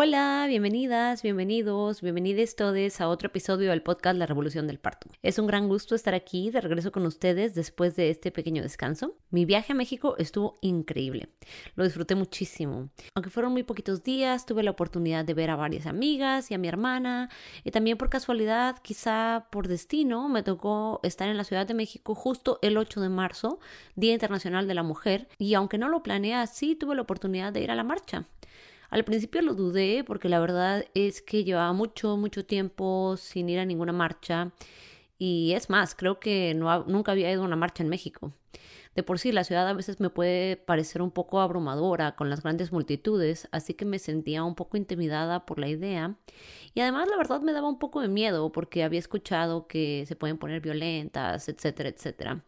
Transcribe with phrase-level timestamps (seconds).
[0.00, 5.10] Hola, bienvenidas, bienvenidos, bienvenidos todos a otro episodio del podcast La Revolución del Parto.
[5.24, 9.16] Es un gran gusto estar aquí de regreso con ustedes después de este pequeño descanso.
[9.30, 11.30] Mi viaje a México estuvo increíble,
[11.74, 12.90] lo disfruté muchísimo.
[13.16, 16.58] Aunque fueron muy poquitos días, tuve la oportunidad de ver a varias amigas y a
[16.58, 17.28] mi hermana
[17.64, 22.14] y también por casualidad, quizá por destino, me tocó estar en la Ciudad de México
[22.14, 23.58] justo el 8 de marzo,
[23.96, 27.62] Día Internacional de la Mujer, y aunque no lo planeé así, tuve la oportunidad de
[27.62, 28.26] ir a la marcha.
[28.90, 33.58] Al principio lo dudé porque la verdad es que llevaba mucho, mucho tiempo sin ir
[33.58, 34.52] a ninguna marcha.
[35.18, 38.32] Y es más, creo que no, nunca había ido a una marcha en México.
[38.94, 42.42] De por sí, la ciudad a veces me puede parecer un poco abrumadora con las
[42.42, 46.16] grandes multitudes, así que me sentía un poco intimidada por la idea.
[46.74, 50.16] Y además, la verdad, me daba un poco de miedo porque había escuchado que se
[50.16, 52.44] pueden poner violentas, etcétera, etcétera.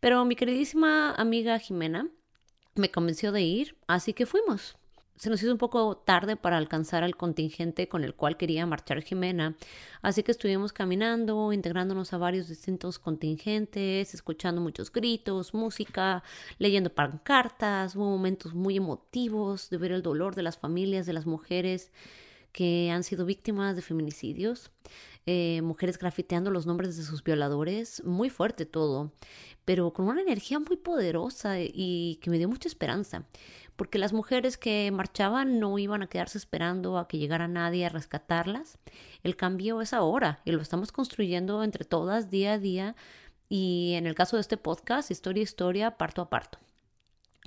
[0.00, 2.08] Pero mi queridísima amiga Jimena
[2.74, 4.76] me convenció de ir, así que fuimos
[5.16, 9.02] se nos hizo un poco tarde para alcanzar al contingente con el cual quería marchar
[9.02, 9.56] Jimena,
[10.02, 16.24] así que estuvimos caminando, integrándonos a varios distintos contingentes, escuchando muchos gritos, música,
[16.58, 21.26] leyendo pancartas, hubo momentos muy emotivos de ver el dolor de las familias, de las
[21.26, 21.92] mujeres
[22.54, 24.70] que han sido víctimas de feminicidios,
[25.26, 29.12] eh, mujeres grafiteando los nombres de sus violadores, muy fuerte todo,
[29.64, 33.26] pero con una energía muy poderosa y que me dio mucha esperanza
[33.76, 37.88] porque las mujeres que marchaban no iban a quedarse esperando a que llegara nadie a
[37.88, 38.78] rescatarlas.
[39.22, 42.96] El cambio es ahora y lo estamos construyendo entre todas día a día
[43.48, 46.58] y en el caso de este podcast, historia a historia, parto a parto.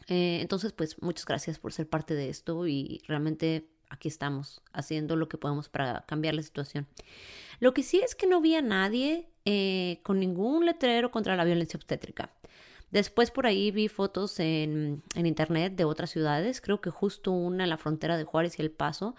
[0.08, 5.16] Eh, entonces, pues muchas gracias por ser parte de esto y realmente aquí estamos haciendo
[5.16, 6.88] lo que podemos para cambiar la situación.
[7.60, 11.44] Lo que sí es que no vi a nadie eh, con ningún letrero contra la
[11.44, 12.32] violencia obstétrica.
[12.92, 17.66] Después por ahí vi fotos en, en internet de otras ciudades, creo que justo una
[17.66, 19.16] en la frontera de Juárez y El Paso,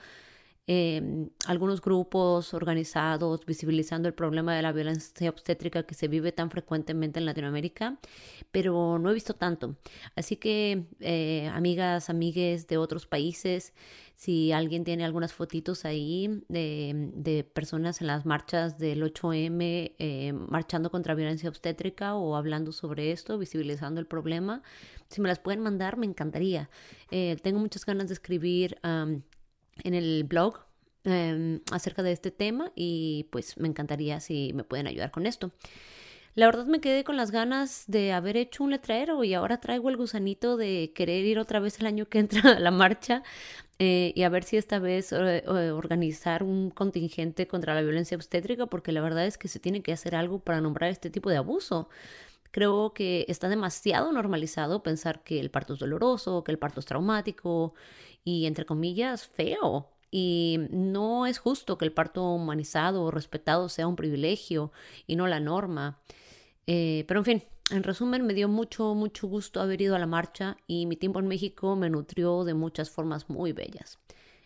[0.71, 6.51] Em, algunos grupos organizados visibilizando el problema de la violencia obstétrica que se vive tan
[6.51, 7.97] frecuentemente en Latinoamérica,
[8.51, 9.77] pero no he visto tanto.
[10.15, 13.73] Así que, eh, amigas, amigues de otros países,
[14.15, 20.33] si alguien tiene algunas fotitos ahí de, de personas en las marchas del 8M eh,
[20.35, 24.63] marchando contra violencia obstétrica o hablando sobre esto, visibilizando el problema,
[25.09, 26.69] si me las pueden mandar, me encantaría.
[27.11, 28.79] Eh, tengo muchas ganas de escribir
[29.85, 30.61] en el blog
[31.05, 35.53] em, acerca de este tema y pues me encantaría si me pueden ayudar con esto.
[36.39, 39.89] La verdad me quedé con las ganas de haber hecho un letrero y ahora traigo
[39.91, 43.25] el gusanito de querer ir otra vez el año que entra a la marcha
[43.81, 48.17] eh, y a ver si esta vez eh, eh, organizar un contingente contra la violencia
[48.17, 51.29] obstétrica porque la verdad es que se tiene que hacer algo para nombrar este tipo
[51.29, 51.89] de abuso.
[52.51, 56.87] Creo que está demasiado normalizado pensar que el parto es doloroso, que el parto es
[56.87, 57.75] traumático
[58.25, 59.91] y, entre comillas, feo.
[60.11, 64.73] Y no es justo que el parto humanizado o respetado sea un privilegio
[65.07, 66.01] y no la norma.
[66.67, 70.07] Eh, pero en fin, en resumen, me dio mucho, mucho gusto haber ido a la
[70.07, 73.99] marcha y mi tiempo en México me nutrió de muchas formas muy bellas.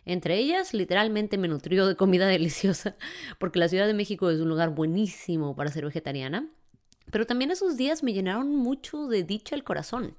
[0.04, 2.96] Entre ellas, literalmente me nutrió de comida deliciosa,
[3.38, 6.48] porque la Ciudad de México es un lugar buenísimo para ser vegetariana.
[7.10, 10.16] Pero también esos días me llenaron mucho de dicha el corazón.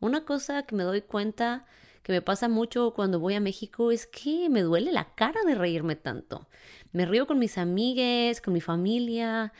[0.00, 1.66] Una cosa que me doy cuenta
[2.02, 5.54] que me pasa mucho cuando voy a México es que me duele la cara de
[5.54, 6.48] reírme tanto.
[6.92, 9.52] Me río con mis amigues, con mi familia,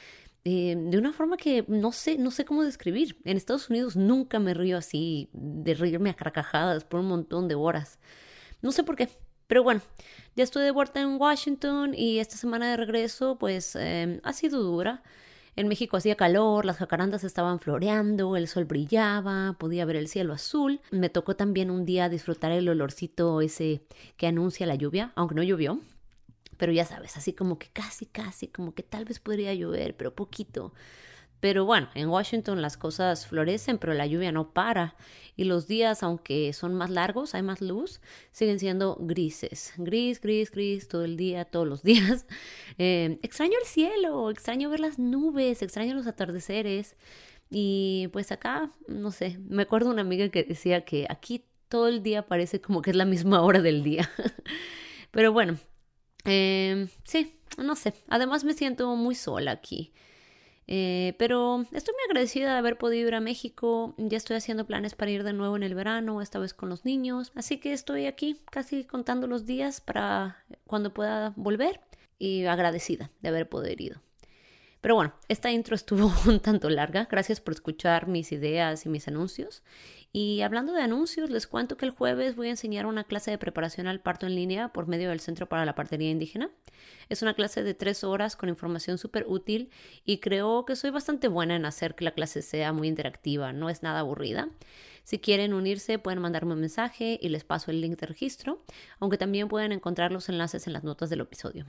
[0.45, 3.19] eh, de una forma que no sé, no sé cómo describir.
[3.25, 7.55] En Estados Unidos nunca me río así, de reírme a carcajadas por un montón de
[7.55, 7.99] horas.
[8.63, 9.09] No sé por qué.
[9.47, 9.83] Pero bueno,
[10.37, 14.63] ya estoy de vuelta en Washington y esta semana de regreso pues eh, ha sido
[14.63, 15.03] dura.
[15.57, 20.33] En México hacía calor, las jacarandas estaban floreando, el sol brillaba, podía ver el cielo
[20.33, 20.81] azul.
[20.91, 23.83] Me tocó también un día disfrutar el olorcito ese
[24.17, 25.81] que anuncia la lluvia, aunque no llovió.
[26.57, 30.15] Pero ya sabes, así como que casi, casi, como que tal vez podría llover, pero
[30.15, 30.73] poquito.
[31.41, 34.95] Pero bueno, en Washington las cosas florecen, pero la lluvia no para.
[35.37, 38.01] Y los días, aunque son más largos, hay más luz,
[38.31, 39.73] siguen siendo grises.
[39.79, 42.27] Gris, gris, gris, todo el día, todos los días.
[42.79, 46.97] Eh, extraño el cielo, extraño ver las nubes, extraño los atardeceres.
[47.51, 52.03] Y pues acá, no sé, me acuerdo una amiga que decía que aquí todo el
[52.03, 54.11] día parece como que es la misma hora del día.
[55.11, 55.59] Pero bueno,
[56.25, 57.95] Eh, sí, no sé.
[58.09, 59.93] Además me siento muy sola aquí.
[60.73, 63.93] Eh, pero estoy muy agradecida de haber podido ir a México.
[63.99, 66.85] Ya estoy haciendo planes para ir de nuevo en el verano, esta vez con los
[66.85, 67.33] niños.
[67.35, 71.81] Así que estoy aquí casi contando los días para cuando pueda volver
[72.21, 74.01] y agradecida de haber podido ir.
[74.81, 77.09] Pero bueno, esta intro estuvo un tanto larga.
[77.11, 79.65] Gracias por escuchar mis ideas y mis anuncios.
[80.13, 83.39] Y hablando de anuncios, les cuento que el jueves voy a enseñar una clase de
[83.39, 86.51] preparación al parto en línea por medio del Centro para la Partería Indígena.
[87.09, 89.71] Es una clase de tres horas con información súper útil
[90.05, 93.71] y creo que soy bastante buena en hacer que la clase sea muy interactiva, no
[93.71, 94.49] es nada aburrida.
[95.05, 98.65] Si quieren unirse, pueden mandarme un mensaje y les paso el link de registro,
[98.99, 101.67] aunque también pueden encontrar los enlaces en las notas del episodio.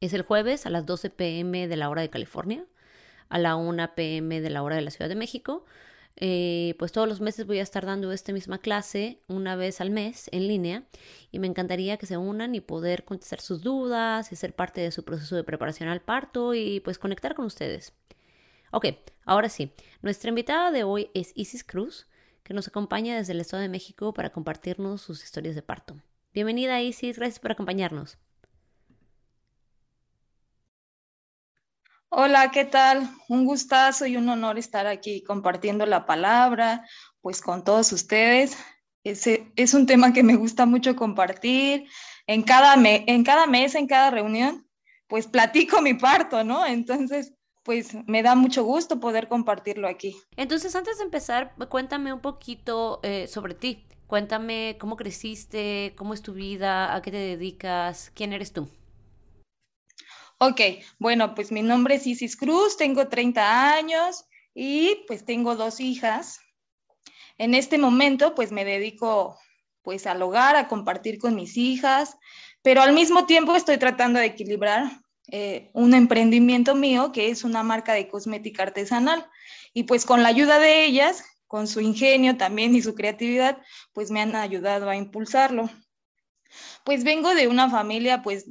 [0.00, 2.64] Es el jueves a las 12 pm de la hora de California,
[3.28, 5.64] a la 1 pm de la hora de la Ciudad de México.
[6.22, 9.88] Eh, pues todos los meses voy a estar dando esta misma clase una vez al
[9.88, 10.84] mes en línea
[11.32, 14.92] y me encantaría que se unan y poder contestar sus dudas y ser parte de
[14.92, 17.94] su proceso de preparación al parto y pues conectar con ustedes.
[18.70, 18.86] Ok,
[19.24, 19.72] ahora sí,
[20.02, 22.06] nuestra invitada de hoy es Isis Cruz,
[22.42, 25.96] que nos acompaña desde el Estado de México para compartirnos sus historias de parto.
[26.34, 28.18] Bienvenida Isis, gracias por acompañarnos.
[32.12, 33.08] Hola, ¿qué tal?
[33.28, 36.84] Un gustazo y un honor estar aquí compartiendo la palabra,
[37.20, 38.58] pues con todos ustedes.
[39.04, 41.86] Ese es un tema que me gusta mucho compartir.
[42.26, 44.66] En cada, en cada mes, en cada reunión,
[45.06, 46.66] pues platico mi parto, ¿no?
[46.66, 50.16] Entonces, pues me da mucho gusto poder compartirlo aquí.
[50.36, 53.86] Entonces, antes de empezar, cuéntame un poquito eh, sobre ti.
[54.08, 58.68] Cuéntame cómo creciste, cómo es tu vida, a qué te dedicas, quién eres tú.
[60.42, 60.58] Ok,
[60.98, 66.40] bueno, pues mi nombre es Isis Cruz, tengo 30 años y pues tengo dos hijas.
[67.36, 69.38] En este momento pues me dedico
[69.82, 72.16] pues al hogar, a compartir con mis hijas,
[72.62, 77.62] pero al mismo tiempo estoy tratando de equilibrar eh, un emprendimiento mío que es una
[77.62, 79.28] marca de cosmética artesanal
[79.74, 83.58] y pues con la ayuda de ellas, con su ingenio también y su creatividad,
[83.92, 85.68] pues me han ayudado a impulsarlo.
[86.82, 88.46] Pues vengo de una familia pues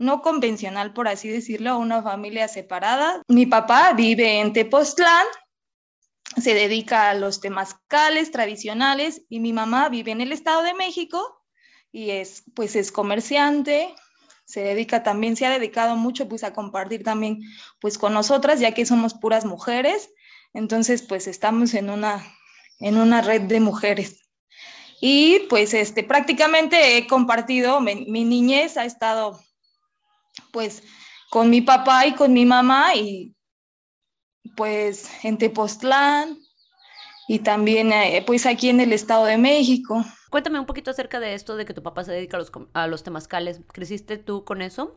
[0.00, 3.22] no convencional, por así decirlo, una familia separada.
[3.28, 5.26] Mi papá vive en Tepoztlán,
[6.40, 11.44] se dedica a los temazcales tradicionales y mi mamá vive en el Estado de México
[11.92, 13.94] y es pues es comerciante,
[14.46, 17.42] se dedica también, se ha dedicado mucho pues a compartir también
[17.78, 20.08] pues con nosotras, ya que somos puras mujeres,
[20.54, 22.24] entonces pues estamos en una,
[22.78, 24.16] en una red de mujeres.
[25.02, 29.40] Y pues este, prácticamente he compartido, mi niñez ha estado
[30.52, 30.82] pues
[31.30, 33.34] con mi papá y con mi mamá y
[34.56, 36.38] pues en Tepoztlán
[37.28, 40.04] y también eh, pues aquí en el Estado de México.
[40.30, 42.86] Cuéntame un poquito acerca de esto de que tu papá se dedica a los, a
[42.86, 43.60] los temazcales.
[43.72, 44.96] ¿Creciste tú con eso?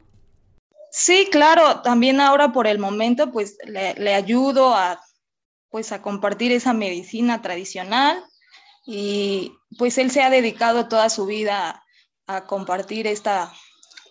[0.92, 5.00] Sí, claro, también ahora por el momento pues le, le ayudo a
[5.70, 8.24] pues a compartir esa medicina tradicional
[8.86, 11.84] y pues él se ha dedicado toda su vida
[12.28, 13.52] a compartir esta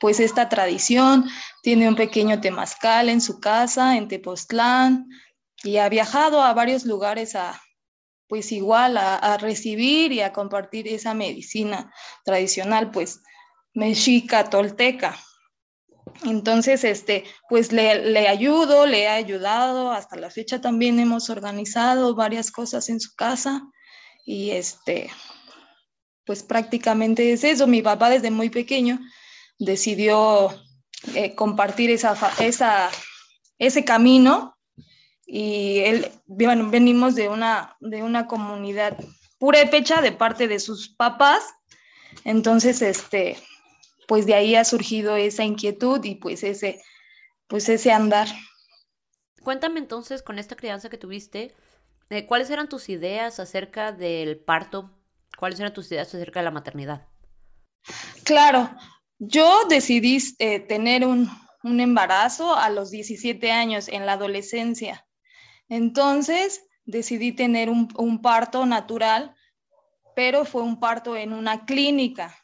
[0.03, 1.31] pues esta tradición.
[1.63, 5.09] Tiene un pequeño temazcal en su casa, en Tepoztlán,
[5.63, 7.63] y ha viajado a varios lugares a,
[8.27, 11.95] pues igual, a, recibir y a compartir esa medicina
[12.25, 13.21] tradicional, pues
[13.75, 15.17] mexica, tolteca.
[16.25, 22.17] Entonces, este, pues le, le, ayudo, le he ayudado, hasta la fecha también hemos organizado
[22.17, 23.63] varias cosas en su casa
[24.27, 25.11] y este,
[26.27, 27.69] pues prácticamente es eso.
[27.69, 28.99] Mi papá desde muy pequeño
[29.65, 30.51] decidió
[31.15, 32.91] eh, compartir esa, esa,
[33.59, 34.57] ese camino
[35.27, 38.97] y él, venimos de una, de una comunidad
[39.39, 41.43] purépecha de parte de sus papás,
[42.25, 43.37] entonces, este,
[44.07, 46.83] pues de ahí ha surgido esa inquietud y pues ese,
[47.47, 48.29] pues ese andar.
[49.43, 51.55] Cuéntame entonces, con esta crianza que tuviste,
[52.11, 54.91] eh, ¿cuáles eran tus ideas acerca del parto?
[55.37, 57.09] ¿Cuáles eran tus ideas acerca de la maternidad?
[58.25, 58.71] Claro,
[59.19, 61.31] yo decidí eh, tener un,
[61.65, 65.07] embarazo a los 17 años en la adolescencia.
[65.69, 69.35] Entonces decidí tener un, parto natural,
[70.17, 72.37] pero fue un parto en una clínica.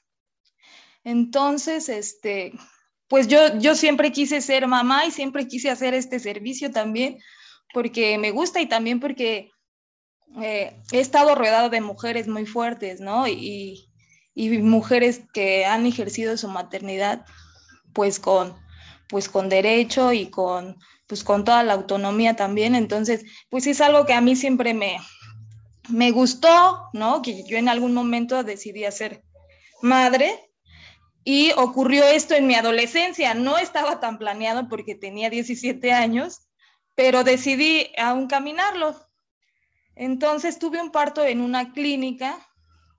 [1.03, 2.53] Entonces, este,
[3.09, 7.19] pues yo, yo siempre quise ser mamá y siempre quise hacer este servicio también,
[7.75, 9.51] porque me gusta y también porque
[10.43, 13.27] eh, he estado rodeado de mujeres muy fuertes, ¿no?
[13.27, 13.88] Y,
[14.39, 17.27] y mujeres que han ejercido su maternidad
[17.93, 18.55] pues con,
[19.09, 20.77] pues con derecho y con,
[21.09, 22.77] pues con toda la autonomía también.
[22.77, 24.99] Entonces, pues es algo que a mí siempre me,
[25.89, 27.21] me gustó, ¿no?
[27.21, 29.25] Que yo en algún momento decidí ser
[29.83, 30.39] madre
[31.25, 33.35] Y ocurrió esto en mi adolescencia.
[33.35, 36.49] No estaba tan planeado porque tenía 17 años,
[36.95, 38.95] pero decidí aún caminarlo.
[39.97, 42.39] Entonces tuve un parto en una clínica.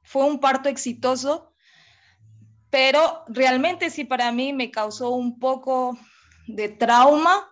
[0.10, 1.54] Fue un parto exitoso,
[2.72, 6.00] pero realmente sí para mí me causó un poco
[6.48, 7.48] de trauma,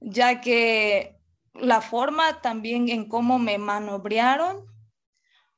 [0.00, 1.18] ya que
[1.52, 4.64] la forma también en cómo me manobrearon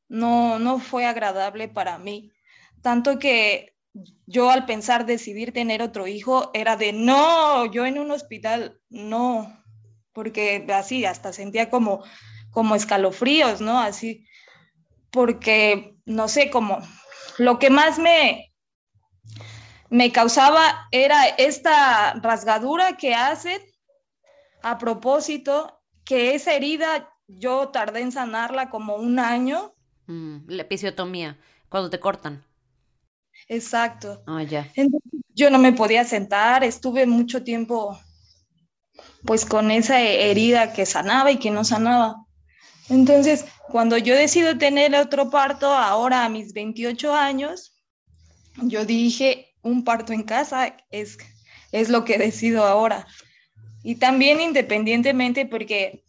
[0.09, 2.33] no, no fue agradable para mí.
[2.83, 3.77] Tanto que
[4.27, 9.63] yo al pensar decidir tener otro hijo era de no, yo en un hospital no,
[10.13, 12.03] porque así hasta sentía como,
[12.51, 13.79] como escalofríos, ¿no?
[13.79, 14.27] Así,
[15.13, 16.79] porque no sé, como
[17.39, 18.53] lo que más me,
[19.91, 23.61] me causaba era esta rasgadura que hacen
[24.63, 29.75] a propósito, que esa herida yo tardé en sanarla como un año.
[30.07, 32.45] Mm, la episiotomía, cuando te cortan.
[33.49, 34.23] Exacto.
[34.27, 34.71] Ah, ya.
[35.35, 37.99] yo no me podía sentar, estuve mucho tiempo
[39.25, 42.27] pues con esa herida que sanaba y que no sanaba.
[42.89, 47.83] Entonces, cuando yo decido tener otro parto, ahora a mis 28 años,
[48.57, 51.19] yo dije, un parto en casa es,
[51.71, 53.07] es lo que decido ahora.
[53.83, 56.05] Y también independientemente porque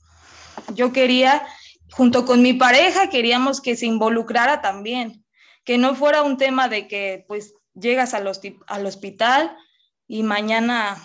[0.74, 1.46] yo quería,
[1.92, 5.24] junto con mi pareja, queríamos que se involucrara también
[5.64, 8.30] que no fuera un tema de que pues llegas al,
[8.68, 9.56] al hospital
[10.08, 11.02] y mañana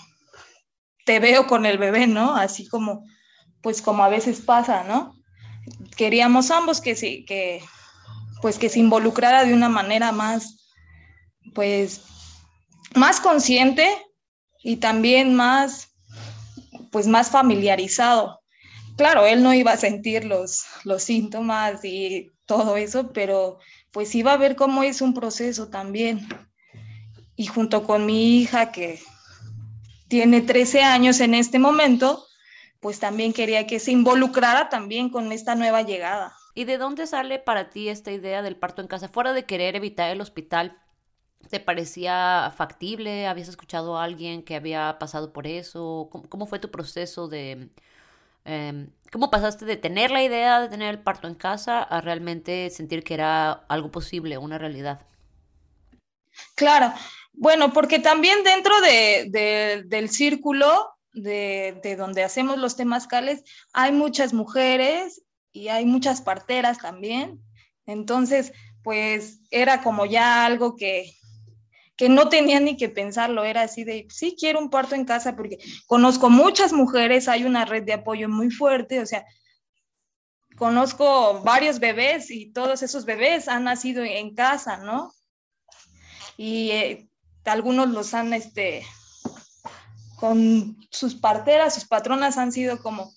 [1.04, 2.36] te veo con el bebé, ¿no?
[2.36, 3.06] Así como,
[3.62, 5.17] pues como a veces pasa, ¿no?
[5.98, 7.60] Queríamos ambos que sí, que
[8.40, 10.70] pues que se involucrara de una manera más,
[11.54, 12.02] pues,
[12.94, 13.88] más consciente
[14.62, 15.88] y también más,
[16.92, 18.40] pues más familiarizado.
[18.96, 23.58] Claro, él no iba a sentir los, los síntomas y todo eso, pero
[23.90, 26.28] pues iba a ver cómo es un proceso también.
[27.34, 29.00] Y junto con mi hija, que
[30.06, 32.27] tiene 13 años en este momento,
[32.80, 36.34] pues también quería que se involucrara también con esta nueva llegada.
[36.54, 39.08] ¿Y de dónde sale para ti esta idea del parto en casa?
[39.08, 40.76] Fuera de querer evitar el hospital,
[41.50, 43.26] ¿te parecía factible?
[43.26, 46.08] ¿Habías escuchado a alguien que había pasado por eso?
[46.28, 47.70] ¿Cómo, fue tu proceso de,
[48.48, 52.70] Em, ¿Cómo pasaste de tener la idea de tener el parto en casa a realmente
[52.70, 55.02] sentir que era algo posible, una realidad?
[56.54, 56.94] Claro,
[57.34, 65.22] bueno, porque también dentro del círculo de, de, donde hacemos los temazcales hay muchas mujeres
[65.52, 67.40] y hay muchas parteras también.
[67.86, 71.12] Entonces, pues era como ya algo que,
[71.96, 75.34] que no tenía ni que pensarlo, era así de, sí, quiero un parto en casa
[75.34, 79.24] porque conozco muchas mujeres, hay una red de apoyo muy fuerte, o sea,
[80.56, 85.12] conozco varios bebés y todos esos bebés han nacido en casa, ¿no?
[86.36, 87.08] Y eh,
[87.44, 88.84] algunos los han, este,
[90.18, 93.12] con sus parteras, sus patronas han sido como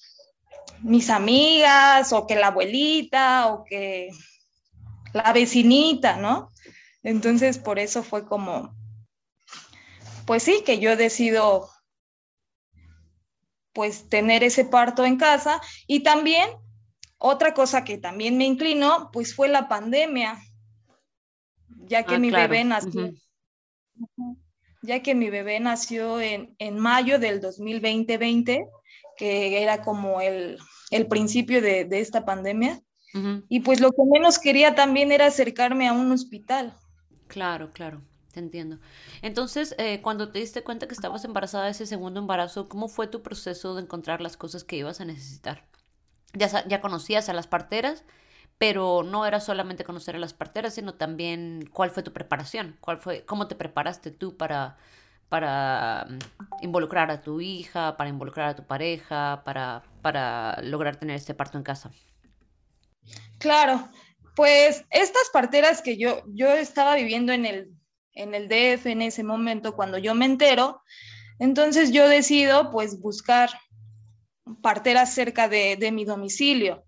[0.82, 4.10] mis amigas o que la abuelita o que
[5.14, 6.52] la vecinita, ¿no?
[7.04, 8.76] Entonces, por eso fue como,
[10.26, 11.70] pues sí, que yo decido
[13.74, 15.62] pues tener ese parto en casa.
[15.88, 16.50] Y también
[17.18, 20.42] otra cosa que también me inclinó pues fue la pandemia
[21.86, 23.12] ya que ah, mi bebé nació
[24.82, 28.68] ya que mi bebé nació en, mayo del 2020
[29.18, 30.58] que era como el,
[31.10, 32.82] principio de, esta pandemia
[33.50, 36.74] y pues lo que menos quería también era acercarme a un hospital
[37.32, 38.02] Claro, claro,
[38.34, 38.80] te entiendo.
[39.22, 43.08] Entonces, eh, cuando te diste cuenta que estabas embarazada de ese segundo embarazo, ¿cómo fue
[43.08, 45.66] tu proceso de encontrar las cosas que ibas a necesitar?
[46.34, 48.04] Ya, ya conocías a las parteras,
[48.62, 53.00] pero no era solamente conocer a las parteras, sino también cuál fue tu preparación, cuál
[53.00, 54.78] fue, cómo te preparaste tú para,
[55.30, 61.16] para mm, involucrar a tu hija, para involucrar a tu pareja, para, para lograr tener
[61.16, 61.90] este parto en casa.
[63.40, 63.90] Claro,
[64.36, 67.72] pues estas parteras que yo, yo estaba viviendo en el,
[68.14, 70.84] en el DF en ese momento, cuando yo me entero,
[71.40, 73.50] entonces yo decido pues buscar
[74.62, 76.86] parteras cerca de, de mi domicilio,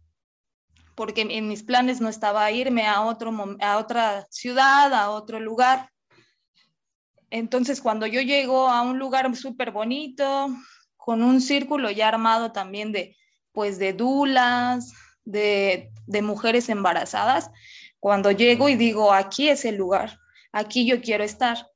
[0.96, 5.90] porque en mis planes no estaba irme a, otro, a otra ciudad, a otro lugar.
[7.30, 10.50] Entonces cuando yo llego a un lugar súper bonito,
[10.98, 13.18] con un círculo ya armado también de,
[13.52, 14.94] pues de dulas,
[15.26, 15.90] de,
[16.22, 17.50] mujeres embarazadas,
[18.00, 20.20] cuando llego y digo, aquí es el lugar,
[20.52, 21.68] aquí yo quiero estar,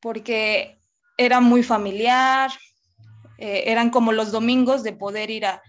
[0.00, 0.78] porque
[1.16, 2.50] era muy familiar,
[3.38, 5.62] eh, eran como los domingos de poder ir a,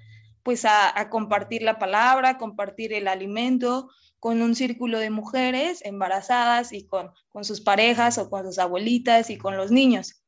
[0.48, 6.88] pues a, compartir la palabra, compartir el alimento, con un círculo de mujeres embarazadas y
[6.88, 10.24] con, con sus parejas o con sus abuelitas y con los niños.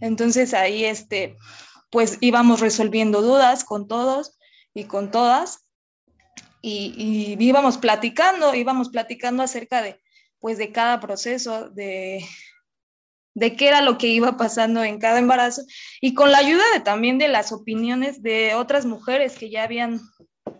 [0.00, 1.36] Entonces ahí, este,
[1.90, 4.38] pues íbamos resolviendo dudas con todos
[4.72, 5.66] y con todas
[6.62, 10.00] y, íbamos platicando, íbamos platicando acerca de,
[10.38, 12.24] pues, de cada proceso, de,
[13.34, 15.62] de qué era lo que iba pasando en cada embarazo
[16.00, 20.00] y con la ayuda de también de las opiniones de otras mujeres que ya habían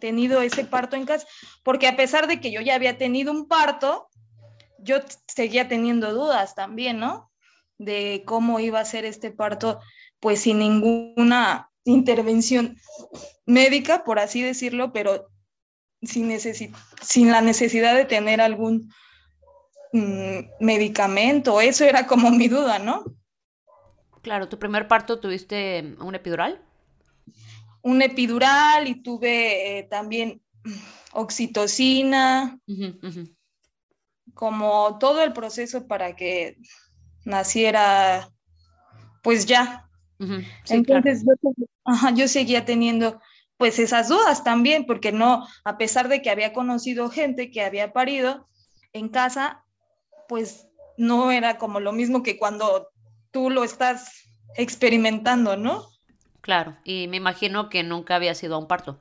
[0.01, 1.27] tenido ese parto en casa,
[1.63, 4.09] porque a pesar de que yo ya había tenido un parto,
[4.79, 7.31] yo seguía teniendo dudas también, ¿no?
[7.79, 9.81] De cómo iba a ser este parto,
[10.21, 12.77] pues sin ninguna intervención
[13.47, 15.29] médica, por así decirlo, pero
[16.03, 16.31] sin,
[17.03, 18.93] sin la necesidad de tener algún
[19.93, 21.61] medicamento.
[21.61, 23.05] Eso era como mi duda, ¿no?
[24.23, 26.63] Claro, ¿tu primer parto tuviste un epidural?
[27.83, 30.43] Un epidural y tuve eh, también
[31.13, 32.59] oxitocina,
[34.35, 36.59] como todo el proceso para que
[37.25, 38.31] naciera,
[39.23, 39.89] pues ya.
[40.69, 41.25] Entonces
[42.15, 43.21] yo seguía teniendo
[43.57, 47.93] pues esas dudas también, porque no, a pesar de que había conocido gente que había
[47.93, 48.49] parido
[48.93, 49.65] en casa,
[50.31, 52.93] pues no era como lo mismo que cuando
[53.33, 55.89] tú lo estás experimentando, ¿no?
[56.41, 59.01] Claro, y me imagino que nunca había sido a un parto.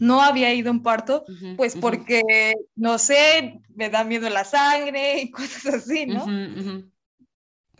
[0.00, 1.24] No había ido a un parto,
[1.56, 6.26] pues porque, no sé, me da miedo la sangre y cosas así, ¿no?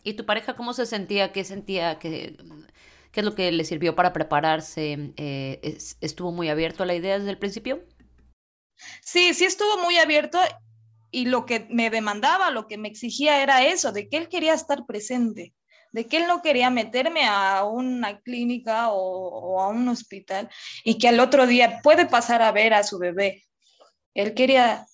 [0.04, 1.32] ¿Y tu pareja cómo se sentía?
[1.32, 1.98] ¿Qué sentía?
[1.98, 2.36] que
[3.10, 5.12] ¿Qué es lo que le sirvió para prepararse?
[5.16, 7.82] Eh, ¿Estuvo muy abierto a la idea desde el principio?
[9.00, 10.38] Sí, sí estuvo muy abierto
[11.12, 14.54] y lo que me demandaba, lo que me exigía era eso, de que él quería
[14.54, 15.52] estar presente,
[15.92, 20.48] de que él no quería meterme a una clínica o, a un hospital
[20.82, 23.44] y que al otro día puede pasar a ver a su bebé.
[24.14, 24.86] Él quería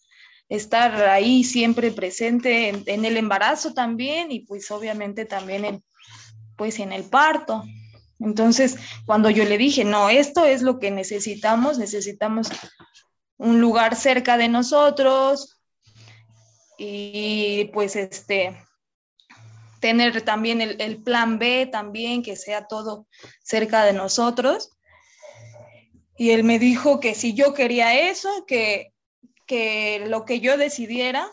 [0.49, 5.85] estar ahí siempre presente en, en el embarazo también y pues obviamente también en,
[6.57, 7.63] pues en el parto.
[8.19, 8.77] Entonces,
[9.07, 12.49] cuando yo le dije, no, esto es lo que necesitamos, necesitamos
[13.37, 15.58] un lugar cerca de nosotros
[16.79, 18.57] y pues este,
[19.81, 23.07] tener también el, plan B también, que sea todo
[23.43, 24.71] cerca de nosotros.
[26.17, 28.93] Y él me dijo que si yo quería eso, que,
[29.47, 31.29] que lo que yo decidiera,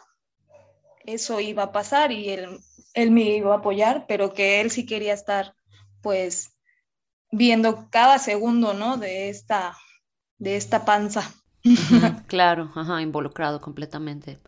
[1.06, 2.60] eso iba a pasar y él,
[2.94, 5.56] él me iba a apoyar, pero que él sí quería estar
[6.02, 6.52] pues
[7.32, 8.98] viendo cada segundo, ¿no?
[8.98, 9.76] De esta,
[10.38, 11.34] de esta panza.
[12.28, 14.40] claro, ajá, involucrado completamente.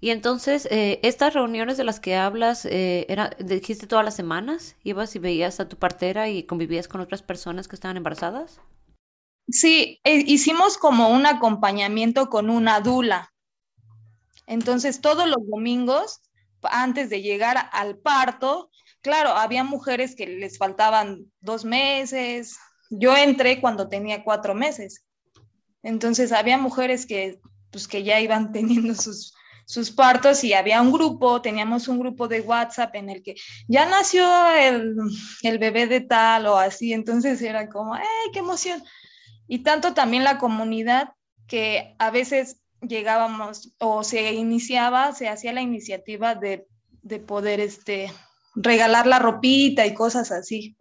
[0.00, 4.76] Y entonces, eh, estas reuniones de las que hablas, eh, era, dijiste todas las semanas,
[4.82, 8.60] ibas y veías a tu partera y convivías con otras personas que estaban embarazadas.
[9.48, 13.32] Sí, eh, hicimos como un acompañamiento con una dula.
[14.46, 16.20] Entonces, todos los domingos,
[16.62, 18.70] antes de llegar al parto,
[19.02, 22.58] Claro, había mujeres que les faltaban dos meses.
[22.90, 25.04] Yo entré cuando tenía cuatro meses.
[25.82, 29.34] Entonces había mujeres que, pues, que ya iban teniendo sus,
[29.70, 33.36] sus partos y había un grupo, teníamos un grupo de WhatsApp en el que
[33.68, 34.96] ya nació el,
[35.44, 38.02] el bebé de tal o así, entonces era como, ¡ay,
[38.32, 38.82] qué emoción!
[39.46, 41.10] Y tanto también la comunidad
[41.46, 46.66] que a veces llegábamos o se iniciaba, se hacía la iniciativa de,
[47.02, 48.12] de poder este,
[48.56, 50.76] regalar la ropita y cosas así.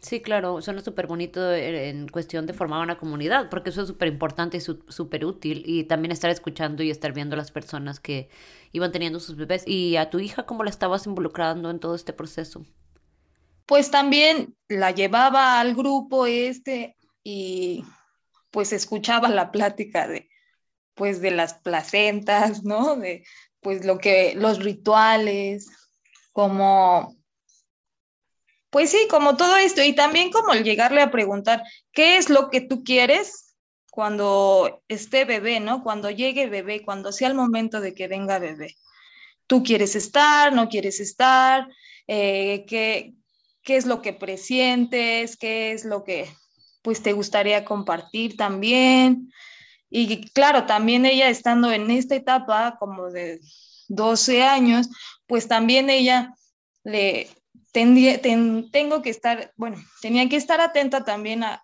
[0.00, 4.08] Sí, claro, suena súper bonito en cuestión de formar una comunidad, porque eso es súper
[4.08, 5.62] importante y súper útil.
[5.66, 8.28] Y también estar escuchando y estar viendo a las personas que
[8.72, 9.64] iban teniendo sus bebés.
[9.66, 12.66] ¿Y a tu hija cómo la estabas involucrando en todo este proceso?
[13.66, 17.84] Pues también la llevaba al grupo este y
[18.50, 20.28] pues escuchaba la plática de
[20.94, 22.96] pues de las placentas, ¿no?
[22.96, 23.24] De
[23.60, 25.68] pues lo que los rituales,
[26.32, 27.16] como,
[28.74, 32.50] pues sí, como todo esto, y también como el llegarle a preguntar, ¿qué es lo
[32.50, 33.54] que tú quieres
[33.88, 35.84] cuando esté bebé, ¿no?
[35.84, 38.74] Cuando llegue bebé, cuando sea el momento de que venga bebé.
[39.46, 41.68] ¿Tú quieres estar, no quieres estar?
[42.08, 43.14] Eh, ¿qué,
[43.62, 45.36] ¿Qué es lo que presientes?
[45.36, 46.28] ¿Qué es lo que
[46.82, 49.32] pues te gustaría compartir también?
[49.88, 53.38] Y claro, también ella estando en esta etapa como de
[53.86, 54.88] 12 años,
[55.28, 56.34] pues también ella
[56.82, 57.30] le
[57.74, 61.60] tengo que estar, bueno, tenía que estar atenta también a,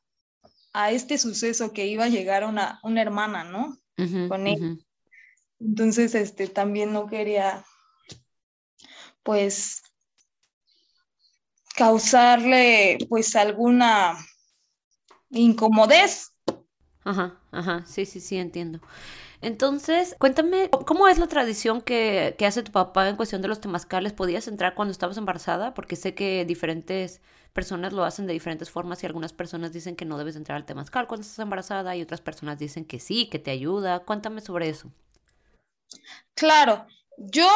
[0.90, 3.76] este suceso que iba a llegar una, una hermana, ¿no?
[4.28, 4.84] Con él.
[5.58, 7.64] Entonces, este, también no quería,
[9.22, 9.82] pues,
[11.76, 14.16] causarle, pues, alguna
[15.30, 16.32] incomodez.
[17.04, 18.80] Ajá, ajá, sí, sí, sí, entiendo.
[19.42, 24.12] Entonces, cuéntame, ¿cómo es la tradición que, hace tu papá en cuestión de los temazcales?
[24.12, 25.72] ¿Podías entrar cuando estabas embarazada?
[25.72, 27.22] Porque sé que diferentes
[27.54, 30.66] personas lo hacen de diferentes formas y algunas personas dicen que no debes entrar al
[30.66, 34.00] temazcal cuando estás embarazada y otras personas dicen que sí, que te ayuda.
[34.00, 34.92] Cuéntame sobre eso.
[36.34, 37.48] Claro, yo,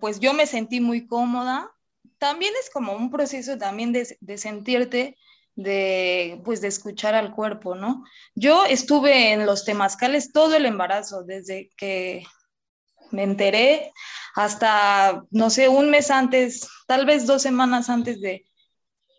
[0.00, 1.70] pues yo me sentí muy cómoda.
[2.18, 5.16] También es como un proceso también de, de sentirte
[5.54, 8.04] de pues de escuchar al cuerpo, ¿no?
[8.34, 12.24] Yo estuve en los temazcales todo el embarazo, desde que
[13.10, 13.92] me enteré
[14.34, 18.46] hasta, no sé, un mes antes, tal vez dos semanas antes de,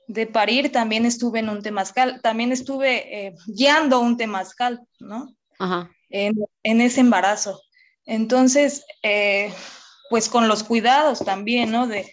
[0.08, 5.36] de parir, también estuve en un temazcal, también estuve eh, guiando un temazcal, ¿no?
[5.60, 5.92] Ajá.
[6.10, 7.62] En, en, ese embarazo.
[8.06, 9.54] Entonces, eh,
[10.10, 11.88] pues con los cuidados también, ¿no?
[11.88, 12.12] De,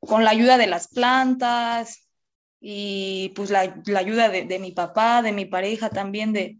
[0.00, 2.05] con la ayuda de las plantas,
[2.60, 6.58] y pues la, la ayuda de, de, mi papá, de mi pareja también, de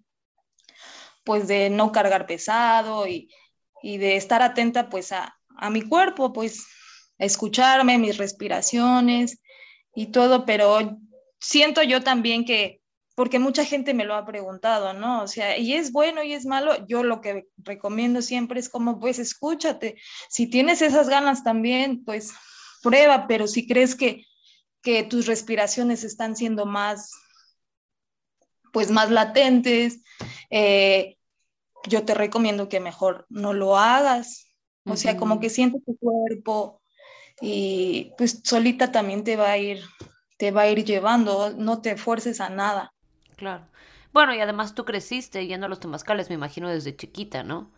[1.24, 3.28] pues de no cargar pesado y,
[3.82, 6.66] y de estar atenta pues a, a, mi cuerpo, pues
[7.18, 9.40] escucharme, mis respiraciones
[9.94, 10.98] y todo, pero
[11.40, 12.80] siento yo también que,
[13.16, 15.22] porque mucha gente me lo ha preguntado, ¿no?
[15.22, 19.00] O sea, y es bueno y es malo, yo lo que recomiendo siempre es como,
[19.00, 19.96] pues escúchate,
[20.28, 22.32] si tienes esas ganas también, pues
[22.82, 24.24] prueba, pero si crees que
[24.86, 27.10] que tus respiraciones están siendo más,
[28.72, 30.00] pues más latentes,
[30.48, 31.16] eh,
[31.88, 34.46] yo te recomiendo que mejor no lo hagas.
[34.84, 36.80] O sea, como que siente tu cuerpo
[37.40, 39.82] y pues solita también te va a ir,
[40.38, 42.94] te va a ir llevando, no te fuerces a nada.
[43.34, 43.66] Claro.
[44.12, 47.72] Bueno, y además tú creciste yendo a los temazcales, me imagino, desde chiquita, ¿no?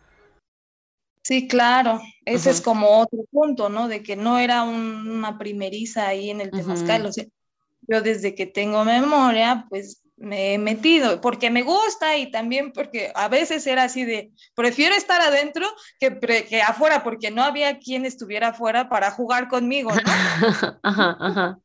[1.21, 3.87] Sí, claro, ese es como otro punto, ¿no?
[3.87, 7.25] De que no era una primeriza ahí en el Temazcal, o sea,
[7.87, 13.11] yo desde que tengo memoria, pues me he metido, porque me gusta y también porque
[13.15, 15.65] a veces era así de, prefiero estar adentro
[15.99, 20.01] que, que afuera, porque no había quien estuviera afuera para jugar conmigo, ¿no?
[20.83, 21.59] ajá, ajá.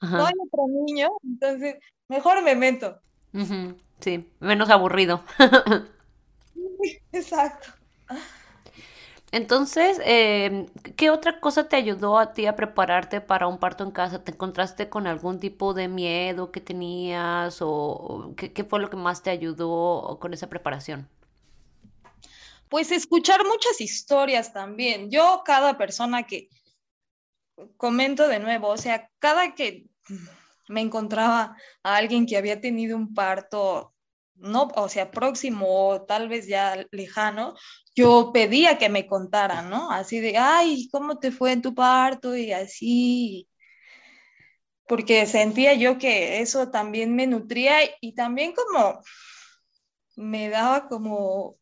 [0.00, 1.76] No hay otro niño, entonces
[2.08, 2.98] mejor me meto.
[4.00, 5.22] Sí, menos aburrido.
[7.12, 7.70] Exacto.
[9.30, 13.90] Entonces, em, ¿qué otra cosa te ayudó a ti a prepararte para un parto en
[13.90, 14.24] casa?
[14.24, 19.22] ¿Te encontraste con algún tipo de miedo que tenías o qué, fue lo que más
[19.22, 21.08] te ayudó con esa preparación?
[22.70, 25.10] Pues escuchar muchas historias también.
[25.10, 26.48] Yo, cada persona que
[27.76, 29.86] comento de nuevo, o sea, cada que
[30.68, 33.94] me encontraba a alguien que había tenido un parto
[34.40, 37.54] no, o sea, próximo o tal vez ya lejano,
[37.94, 39.90] yo pedía que me contaran, ¿no?
[39.90, 42.36] Así de, ay, ¿cómo te fue en tu parto?
[42.36, 43.48] Y así,
[44.86, 49.00] porque sentía yo que eso también me nutría y también como
[50.16, 51.56] me daba como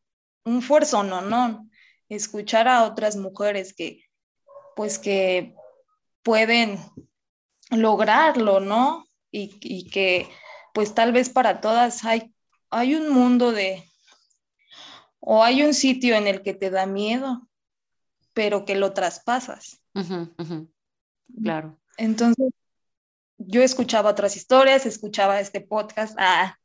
[0.44, 1.22] un fuerzo, ¿no?
[1.22, 1.68] ¿no?
[2.08, 4.04] Escuchar a otras mujeres que,
[4.76, 5.54] pues que
[6.22, 6.78] pueden
[7.70, 9.06] lograrlo, ¿no?
[9.30, 10.28] Y, y que
[10.72, 12.32] pues tal vez para todas hay
[12.70, 13.84] hay un mundo de,
[15.20, 17.48] o hay un sitio en el que te da miedo,
[18.32, 19.82] pero que lo traspasas.
[21.42, 21.78] Claro.
[21.96, 22.50] Entonces,
[23.38, 26.16] yo escuchaba otras historias, escuchaba este podcast.
[26.18, 26.56] Ah.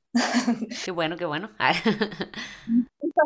[0.84, 1.50] Qué bueno, qué bueno.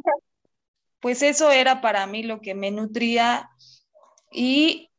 [1.00, 3.50] pues eso era para mí lo que me nutría
[4.32, 4.90] y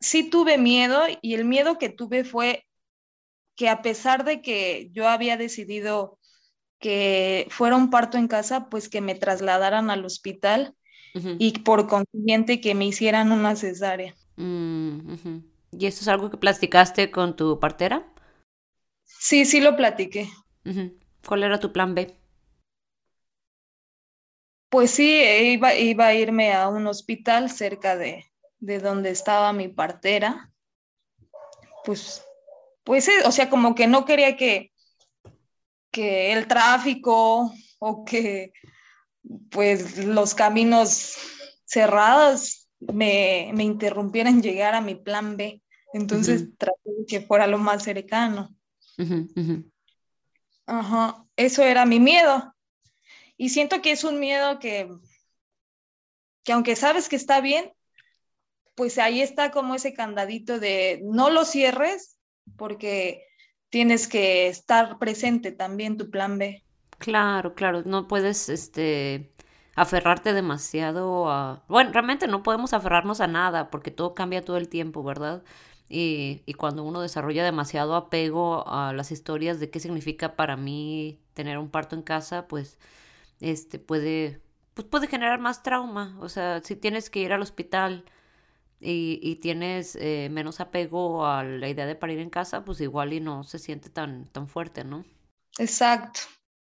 [0.00, 2.66] sí tuve miedo y el miedo que tuve fue
[3.54, 6.18] que a pesar de que yo había decidido
[6.78, 10.74] que fuera un parto en casa, pues que me trasladaran al hospital
[11.38, 14.14] y por consiguiente que me hicieran una cesárea.
[14.36, 15.16] Mm,
[15.72, 18.06] ¿Y eso es algo que platicaste con tu partera?
[19.04, 20.28] Sí, sí lo platiqué.
[21.26, 22.16] ¿Cuál era tu plan B?
[24.68, 25.22] Pues sí,
[25.54, 28.26] iba, iba a irme a un hospital cerca de,
[28.60, 30.52] de donde estaba mi partera.
[31.84, 32.24] Pues,
[32.84, 34.72] pues, o sea, como que no quería que,
[35.96, 38.52] que el tráfico o que
[39.50, 41.16] pues los caminos
[41.64, 45.62] cerrados me, me interrumpieran llegar a mi plan B.
[45.94, 48.54] Entonces traté de que fuera lo más cercano.
[50.66, 52.54] Ajá, eso era mi miedo.
[53.38, 54.90] Y siento que es un miedo que,
[56.44, 57.72] que aunque sabes que está bien,
[58.74, 62.18] pues ahí está como ese candadito de no lo cierres
[62.58, 63.25] porque
[63.70, 66.64] tienes que estar presente también tu plan B.
[66.98, 69.32] Claro, claro, no puedes este
[69.74, 71.64] aferrarte demasiado a...
[71.68, 75.44] Bueno, realmente no podemos aferrarnos a nada porque todo cambia todo el tiempo, ¿verdad?
[75.88, 81.20] Y, y cuando uno desarrolla demasiado apego a las historias de qué significa para mí
[81.34, 82.78] tener un parto en casa, pues,
[83.40, 84.42] este, puede,
[84.74, 86.16] pues puede generar más trauma.
[86.20, 88.04] O sea, si tienes que ir al hospital
[88.80, 93.12] y, y tienes eh, menos apego a la idea de parir en casa, pues igual
[93.12, 95.04] y no se siente tan, tan fuerte, ¿no?
[95.58, 96.20] Exacto.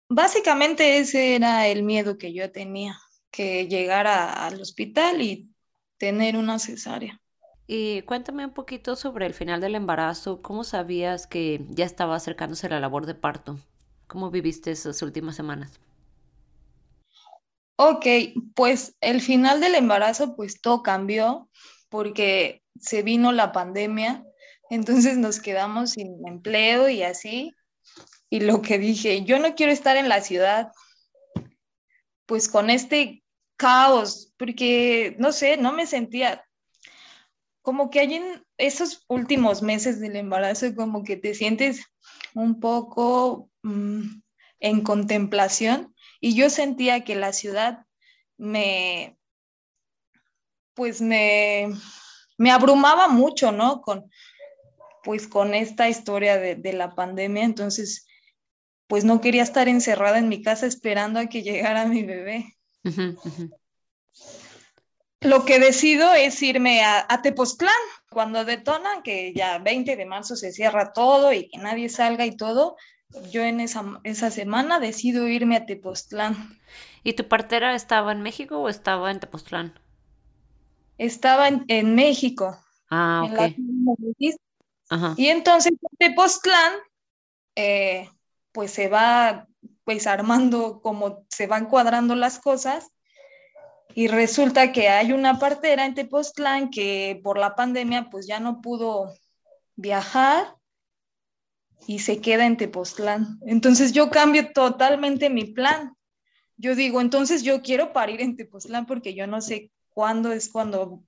[0.08, 2.98] Básicamente ese era el miedo que yo tenía,
[3.30, 5.50] que llegara al hospital y
[5.98, 7.20] tener una cesárea.
[7.66, 10.42] Y cuéntame un poquito sobre el final del embarazo.
[10.42, 13.58] ¿Cómo sabías que ya estaba acercándose la labor de parto?
[14.08, 15.80] ¿Cómo viviste esas últimas semanas?
[17.76, 18.06] Ok,
[18.54, 21.49] pues el final del embarazo, pues todo cambió
[21.90, 24.24] porque se vino la pandemia,
[24.70, 27.52] entonces nos quedamos sin empleo y así.
[28.30, 30.70] Y lo que dije, yo no quiero estar en la ciudad,
[32.26, 33.24] pues con este
[33.56, 36.44] caos, porque no sé, no me sentía,
[37.60, 41.84] como que hay en esos últimos meses del embarazo, como que te sientes
[42.34, 44.22] un poco mm,
[44.60, 47.84] en contemplación y yo sentía que la ciudad
[48.38, 49.18] me,
[50.74, 51.72] pues me,
[52.38, 53.80] me abrumaba mucho, ¿no?
[53.80, 54.10] Con,
[55.02, 58.06] pues con esta historia de, de la pandemia, entonces,
[58.86, 62.56] pues no quería estar encerrada en mi casa esperando a que llegara mi bebé.
[62.84, 63.50] Uh -huh,
[65.20, 67.74] lo que decido es irme a, a, Tepoztlán.
[68.10, 72.36] Cuando detonan que ya 20 de marzo se cierra todo y que nadie salga y
[72.36, 72.76] todo,
[73.30, 76.58] yo en esa, esa semana decido irme a Tepoztlán.
[77.04, 79.78] ¿Y tu partera estaba en México o estaba en Tepoztlán?
[81.00, 82.58] Estaba en, en México.
[82.90, 83.38] Ah, ok.
[83.56, 84.36] En
[84.90, 85.14] Ajá.
[85.16, 86.74] Y entonces en Tepoztlán,
[87.56, 88.10] eh,
[88.52, 89.48] pues se va
[89.84, 92.90] pues armando como se van cuadrando las cosas
[93.94, 98.60] y resulta que hay una partera en Tepoztlán que por la pandemia pues ya no
[98.60, 99.14] pudo
[99.76, 100.54] viajar
[101.86, 103.40] y se queda en Tepoztlán.
[103.46, 105.96] Entonces yo cambio totalmente mi plan.
[106.58, 111.02] Yo digo, entonces yo quiero parir en Tepoztlán porque yo no sé cuándo es cuando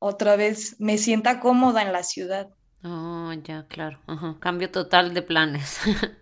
[0.00, 2.50] otra vez me sienta cómoda en la ciudad.
[2.84, 4.00] Oh, ya, claro.
[4.06, 4.36] Ajá.
[4.40, 5.78] Cambio total de planes.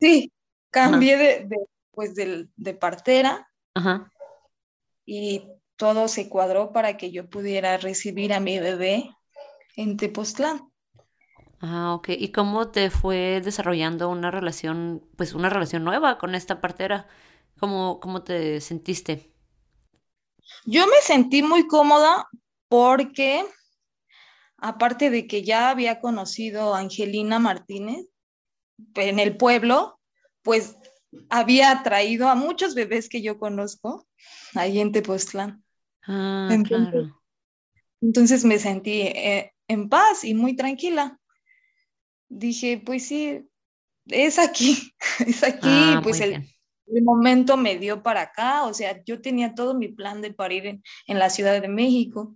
[0.00, 0.32] sí,
[0.70, 1.56] cambié de, de,
[1.92, 3.48] pues de, de partera.
[3.74, 4.10] Ajá
[5.06, 9.10] y todo se cuadró para que yo pudiera recibir a mi bebé
[9.76, 10.70] en Tepoztlán.
[11.60, 12.10] Ah, ok.
[12.10, 17.08] ¿Y cómo te fue desarrollando una relación, pues una relación nueva con esta partera?
[17.58, 19.32] ¿Cómo, cómo te sentiste?
[20.64, 22.28] Yo me sentí muy cómoda
[22.68, 23.44] porque,
[24.56, 28.06] aparte de que ya había conocido a Angelina Martínez
[28.94, 30.00] en el pueblo,
[30.42, 30.76] pues
[31.30, 34.06] había traído a muchos bebés que yo conozco
[34.54, 35.64] ahí en Tepoztlán.
[36.06, 37.22] Ah, entonces, claro.
[38.00, 41.18] entonces me sentí eh, en paz y muy tranquila.
[42.28, 43.48] Dije, pues sí,
[44.06, 44.92] es aquí,
[45.26, 46.53] es aquí, Ah, pues el.
[46.86, 50.66] El momento me dio para acá, o sea, yo tenía todo mi plan de parir
[50.66, 52.34] en, en la Ciudad de México,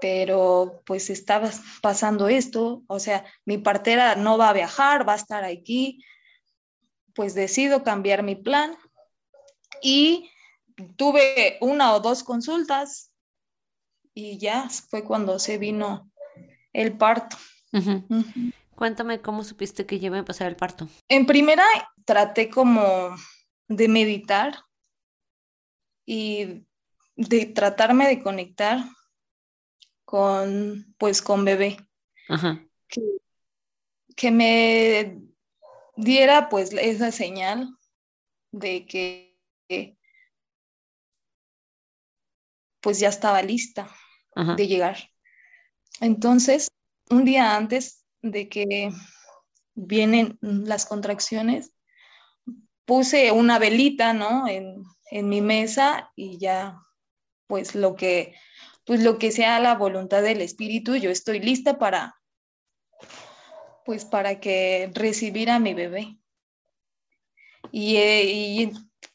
[0.00, 5.16] pero pues estaba pasando esto, o sea, mi partera no va a viajar, va a
[5.16, 6.04] estar aquí,
[7.14, 8.76] pues decido cambiar mi plan
[9.80, 10.30] y
[10.96, 13.12] tuve una o dos consultas
[14.14, 16.10] y ya fue cuando se vino
[16.72, 17.36] el parto.
[18.74, 20.88] Cuéntame cómo supiste que iba a pasar el parto.
[21.08, 21.64] En primera
[22.04, 23.14] traté como
[23.76, 24.64] de meditar
[26.04, 26.66] y
[27.16, 28.78] de tratarme de conectar
[30.04, 31.76] con pues con bebé
[32.28, 32.66] Ajá.
[32.88, 33.00] que,
[34.16, 35.18] que me
[35.96, 37.76] diera pues esa señal
[38.50, 39.36] de que
[42.80, 43.88] pues ya estaba lista
[44.34, 44.54] Ajá.
[44.56, 44.98] de llegar.
[46.00, 46.68] Entonces,
[47.10, 48.90] un día antes de que
[49.74, 51.72] vienen las contracciones,
[52.84, 54.48] puse una velita, ¿no?
[54.48, 56.78] En, en mi mesa y ya,
[57.46, 58.34] pues lo que,
[58.84, 62.14] pues lo que sea la voluntad del espíritu, yo estoy lista para,
[63.84, 66.18] pues para que recibir a mi bebé.
[67.70, 68.72] Y, eh, y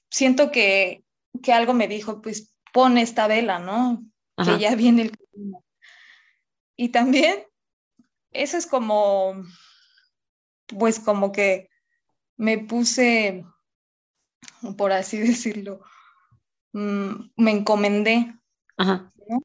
[0.10, 1.04] siento que,
[1.44, 4.04] que algo me dijo, pues pon esta vela, ¿no?
[4.36, 4.54] Ajá.
[4.54, 5.64] Que ya viene el camino.
[6.76, 7.44] Y también,
[8.32, 9.44] eso es como,
[10.68, 11.70] pues como que
[12.36, 13.44] me puse,
[14.78, 15.82] por así decirlo,
[16.74, 18.34] mm, me encomendé,
[18.78, 19.12] Ajá.
[19.28, 19.42] ¿no?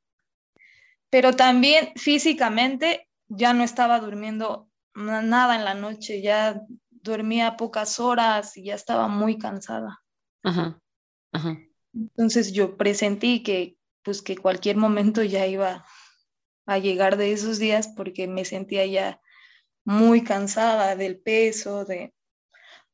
[1.11, 7.99] Pero también físicamente ya no estaba durmiendo na- nada en la noche, ya dormía pocas
[8.01, 10.03] horas y ya estaba muy cansada.
[10.43, 10.81] Ajá.
[11.33, 11.59] Ajá.
[11.95, 15.85] Entonces yo presentí que pues que cualquier momento ya iba
[16.67, 19.21] a llegar de esos días porque me sentía ya
[19.85, 22.15] muy cansada del peso, de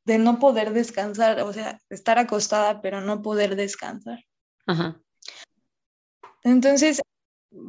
[0.08, 4.24] de no poder descansar, o sea, estar acostada pero no poder descansar.
[4.66, 4.98] Ajá.
[6.42, 7.02] Entonces,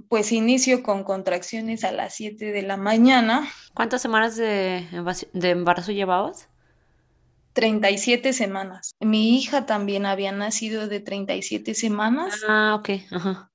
[0.08, 3.46] pues inicio con contracciones a las 7 de la mañana.
[3.74, 4.88] ¿Cuántas semanas de,
[5.34, 6.48] de embarazo llevabas?
[7.54, 8.92] 37 semanas.
[9.02, 12.40] Mi hija también había nacido de 37 semanas.
[12.48, 13.52] Ah, ok, ajá.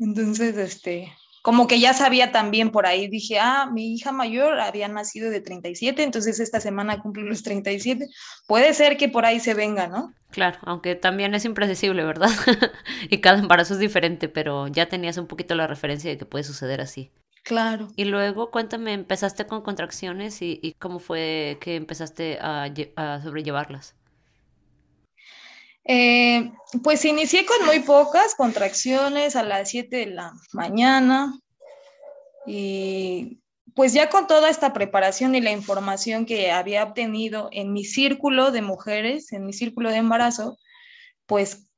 [0.00, 4.86] Entonces, este, como que ya sabía también por ahí, dije, ah, mi hija mayor había
[4.88, 8.06] nacido de 37, entonces esta semana cumple los 37.
[8.46, 10.14] Puede ser que por ahí se venga, ¿no?
[10.30, 12.30] Claro, aunque también es impredecible, ¿verdad?
[13.10, 16.44] y cada embarazo es diferente, pero ya tenías un poquito la referencia de que puede
[16.44, 17.10] suceder así.
[17.42, 17.88] Claro.
[17.96, 22.72] Y luego cuéntame, empezaste con contracciones y, cómo fue que empezaste a,
[23.22, 23.96] sobrellevarlas.
[25.84, 31.34] Eh, pues inicié con muy pocas contracciones a las 7 de la mañana
[32.46, 33.40] y
[33.74, 38.52] pues ya con toda esta preparación y la información que había obtenido en mi círculo
[38.52, 40.58] de mujeres, en mi círculo de embarazo,
[41.26, 41.70] pues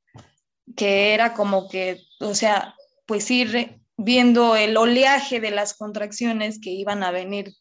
[0.77, 2.75] que era como que, o sea,
[3.07, 7.53] pues ir viendo el oleaje de las contracciones que iban a venir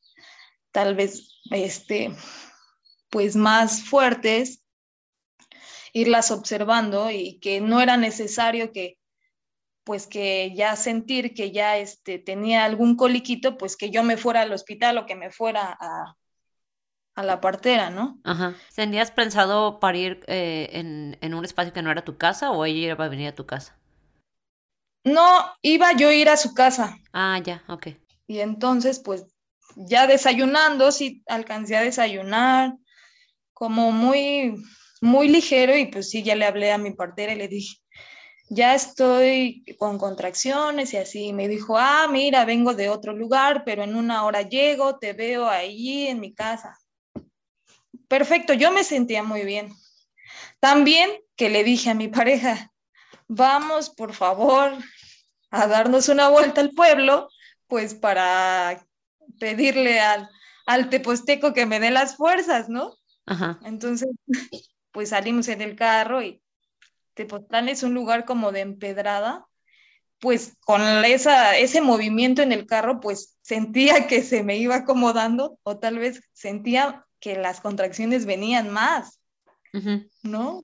[0.71, 2.12] tal vez este
[3.10, 4.62] pues más fuertes
[5.93, 8.97] irlas observando y que no era necesario que
[9.84, 14.41] pues que ya sentir que ya este, tenía algún coliquito, pues que yo me fuera
[14.41, 16.15] al hospital o que me fuera a,
[17.15, 18.19] a la partera, ¿no?
[18.23, 18.56] Ajá.
[18.75, 22.93] ¿Tenías pensado parir eh, en, en, un espacio que no era tu casa o ella
[22.93, 23.77] iba a venir a tu casa?
[25.03, 26.97] No, iba yo a ir a su casa.
[27.12, 27.88] Ah, ya, ok.
[28.25, 29.25] Y entonces, pues,
[29.75, 32.77] ya desayunando, sí alcancé a desayunar,
[33.53, 34.56] como muy,
[35.03, 37.77] muy ligero, y pues sí, ya le hablé a mi partera y le dije,
[38.49, 41.33] ya estoy con contracciones y así.
[41.33, 45.49] Me dijo, ah, mira, vengo de otro lugar, pero en una hora llego, te veo
[45.49, 46.77] ahí en mi casa.
[48.07, 49.73] Perfecto, yo me sentía muy bien.
[50.61, 52.71] También que le dije a mi pareja,
[53.27, 54.71] vamos por favor
[55.51, 57.27] a darnos una vuelta al pueblo,
[57.67, 58.85] pues para
[59.37, 60.29] pedirle al,
[60.65, 62.95] al teposteco que me dé las fuerzas, ¿no?
[63.25, 63.59] Ajá.
[63.63, 64.09] Entonces,
[64.93, 66.41] pues salimos en el carro y
[67.15, 69.45] Tepoztlán es un lugar como de empedrada,
[70.19, 75.60] pues con esa, ese movimiento en el carro, pues sentía que se me iba acomodando
[75.63, 79.19] o tal vez sentía que las contracciones venían más,
[80.21, 80.63] ¿no?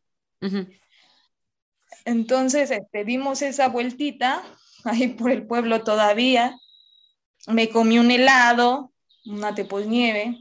[2.06, 4.44] Entonces, este, dimos esa vueltita
[4.86, 6.56] ahí por el pueblo todavía.
[7.48, 8.94] Me comí un helado,
[9.26, 9.52] una
[9.86, 10.38] nieve.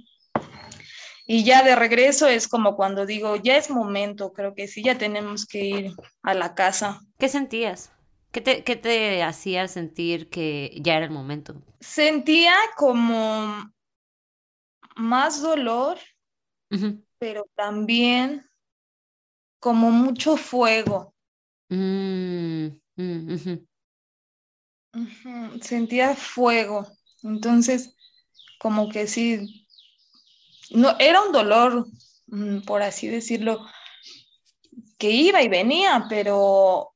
[1.30, 4.96] Y ya de regreso es como cuando digo, ya es momento, creo que sí, ya
[4.96, 7.00] tenemos que ir a la casa.
[7.18, 7.92] ¿Qué sentías?
[8.32, 11.54] ¿Qué te, qué te hacía sentir que ya era el momento?
[11.80, 13.70] Sentía como
[14.96, 15.98] más dolor,
[17.18, 18.48] pero también
[19.60, 21.14] como mucho fuego.
[21.70, 23.66] Mm, mm,
[25.60, 26.86] Sentía fuego.
[27.22, 27.94] Entonces,
[28.60, 29.66] como que sí,
[30.70, 31.86] no, era un dolor,
[32.26, 33.66] mm, por así decirlo,
[34.98, 36.94] que iba y venía, pero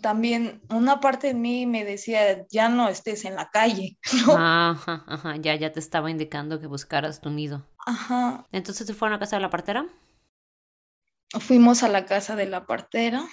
[0.00, 3.98] también una parte de mí me decía, ya no estés en la calle.
[4.38, 7.66] Ajá, ajá, ya, ya te estaba indicando que buscaras tu nido.
[7.84, 8.46] Ajá.
[8.52, 9.86] Entonces, ¿se fueron a casa de la partera?
[11.40, 13.26] Fuimos a la casa de la partera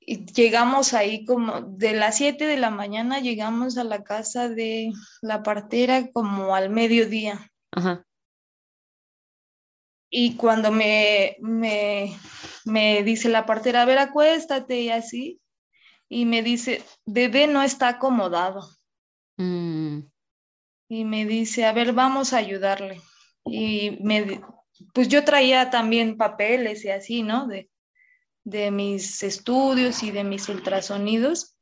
[0.00, 4.92] y llegamos ahí como de las 7 de la mañana llegamos a la casa de
[5.20, 7.52] la partera como al mediodía.
[7.70, 8.04] Ajá.
[10.10, 12.16] Y cuando me, me,
[12.64, 15.40] me, dice la partera, a ver, acuéstate y así,
[16.08, 18.68] y me dice, bebé no está acomodado.
[19.36, 20.00] Mm.
[20.88, 23.00] Y me dice, a ver, vamos a ayudarle.
[23.44, 24.40] Y me,
[24.92, 27.46] pues yo traía también papeles y así, ¿no?
[27.46, 27.70] De,
[28.44, 31.56] de mis estudios y de mis ultrasonidos.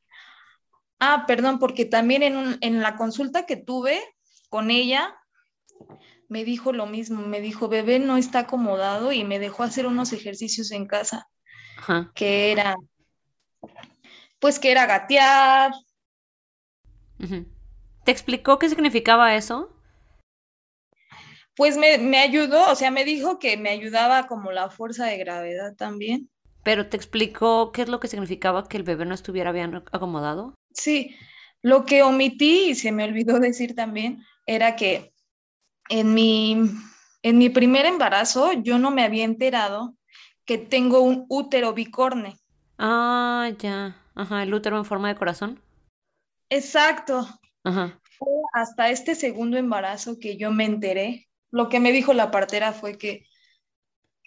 [1.01, 2.23] Ah, perdón, porque también
[2.61, 4.01] en, la consulta que tuve
[4.49, 5.15] con ella,
[6.29, 10.13] me dijo lo mismo, me dijo, bebé no está acomodado y me dejó hacer unos
[10.13, 11.29] ejercicios en casa,
[12.15, 12.77] que era,
[14.41, 15.73] pues que era gatear.
[18.05, 19.73] ¿Te explicó qué significaba eso?
[21.55, 25.19] Pues me, me ayudó, o sea, me dijo que me ayudaba como la fuerza de
[25.19, 26.29] gravedad también.
[26.69, 30.53] Pero te explicó qué es lo que significaba que el bebé no estuviera bien acomodado.
[30.75, 31.17] Sí,
[31.63, 35.15] lo que omití y se me olvidó decir también era que
[35.89, 36.71] en mi,
[37.23, 39.97] en mi primer embarazo yo no me había enterado
[40.45, 42.37] que tengo un útero bicorne.
[42.77, 43.97] Ah, ya.
[44.15, 45.63] Ajá, el útero en forma de corazón.
[46.51, 47.27] Exacto.
[47.65, 47.99] Ajá.
[48.19, 52.73] Fue hasta este segundo embarazo que yo me enteré lo que me dijo la partera
[52.73, 53.27] fue que,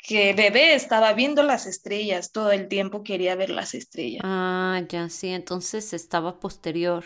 [0.03, 4.21] que bebé estaba viendo las estrellas, todo el tiempo quería ver las estrellas.
[4.23, 7.03] Ah, ya, sí, entonces estaba posterior.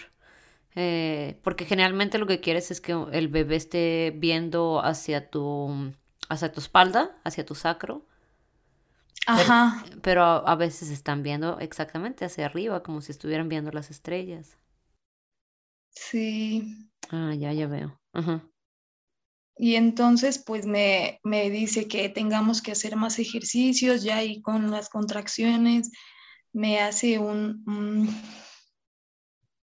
[0.76, 5.94] Eh, porque generalmente lo que quieres es que el bebé esté viendo hacia tu,
[6.30, 8.06] hacia tu espalda, hacia tu sacro.
[9.28, 9.84] Ajá.
[10.02, 14.58] Pero, a, veces están viendo exactamente hacia arriba, como si estuvieran viendo las estrellas.
[15.90, 16.90] Sí.
[17.10, 18.00] Ah, ya, ya veo.
[18.14, 18.44] Ajá.
[19.58, 24.70] Y entonces, pues me, me dice que tengamos que hacer más ejercicios ya y con
[24.70, 25.92] las contracciones
[26.52, 28.10] me hace un, un,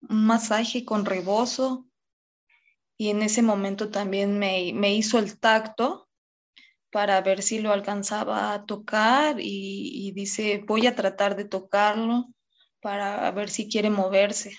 [0.01, 1.85] masaje con rebozo
[2.97, 6.09] y en ese momento también me, me, hizo el tacto
[6.91, 12.33] para ver si lo alcanzaba a tocar y, y dice, voy a tratar de tocarlo
[12.81, 14.57] para ver si quiere moverse.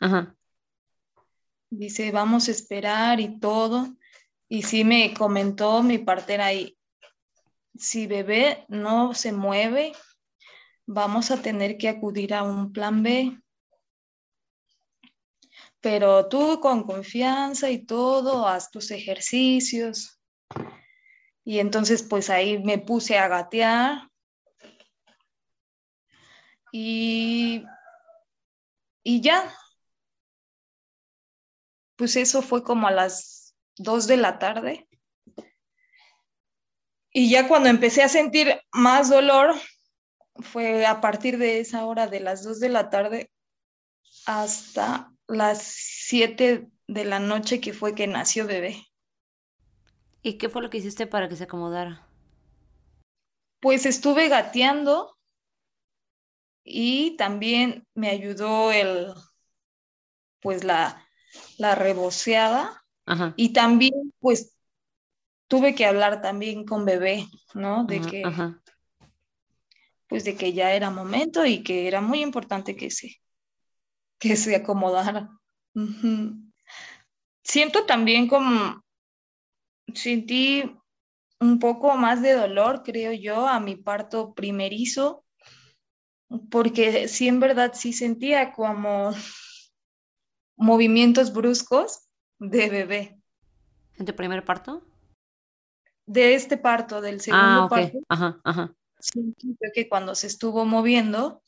[0.00, 0.36] Ajá.
[1.70, 3.96] Dice, vamos a esperar y todo.
[4.48, 6.78] Y sí me comentó mi partera ahí,
[7.78, 9.92] si bebé no se mueve,
[10.86, 13.40] vamos a tener que acudir a un plan B.
[15.80, 20.18] Pero tú con confianza y todo, haz tus ejercicios.
[21.44, 24.10] Y entonces pues ahí me puse a gatear.
[26.72, 27.64] Y,
[29.04, 29.54] y ya.
[31.96, 33.37] Pues eso fue como a las
[33.78, 34.88] dos de la tarde.
[37.10, 39.54] Y ya cuando empecé a sentir más dolor,
[40.36, 43.30] fue a partir de esa hora de las dos de la tarde
[44.26, 48.86] hasta las siete de la noche que fue que nació bebé.
[50.22, 52.06] ¿Y qué fue lo que hiciste para que se acomodara?
[53.60, 55.16] Pues estuve gateando
[56.62, 59.12] y también me ayudó el,
[60.40, 61.06] pues la,
[61.56, 62.77] la reboceada
[63.36, 64.56] y también, pues,
[65.46, 67.84] tuve que hablar también con bebé, ¿no?
[67.84, 68.22] De que,
[70.06, 73.20] pues, de que ya era momento y que era muy importante que se,
[74.18, 75.30] que se acomodara.
[77.42, 78.82] Siento también como,
[79.94, 80.76] sentí
[81.40, 85.24] un poco más de dolor, creo yo, a mi parto primerizo,
[86.50, 89.14] porque sí, en verdad, sí sentía como
[90.56, 92.07] movimientos bruscos
[92.38, 93.20] de bebé.
[93.96, 94.82] ¿En tu primer parto?
[96.06, 97.98] De este parto, del segundo ah, parto.
[98.08, 98.74] Ajá, ajá.
[99.74, 101.42] que cuando se estuvo moviendo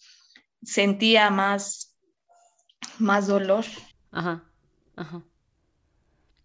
[0.62, 1.96] sentía más,
[2.98, 3.64] más dolor.
[4.10, 4.44] Ajá,
[4.96, 5.24] ajá.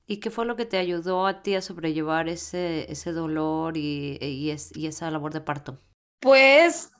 [0.07, 4.17] ¿Y qué fue lo que te ayudó a ti a sobrellevar ese, ese dolor y,
[4.21, 5.79] y, y esa labor de parto?
[6.19, 6.91] Pues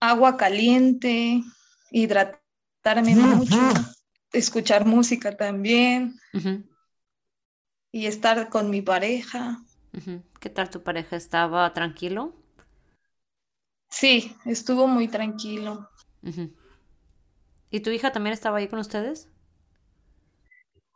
[0.00, 1.42] agua caliente,
[1.90, 3.60] hidratarme mucho,
[4.32, 6.16] escuchar música también
[7.94, 9.62] y estar con mi pareja.
[10.40, 11.14] ¿Qué tal tu pareja?
[11.14, 12.34] ¿Estaba tranquilo?
[13.88, 15.88] Sí, estuvo muy tranquilo.
[17.70, 19.28] ¿Y tu hija también estaba ahí con ustedes?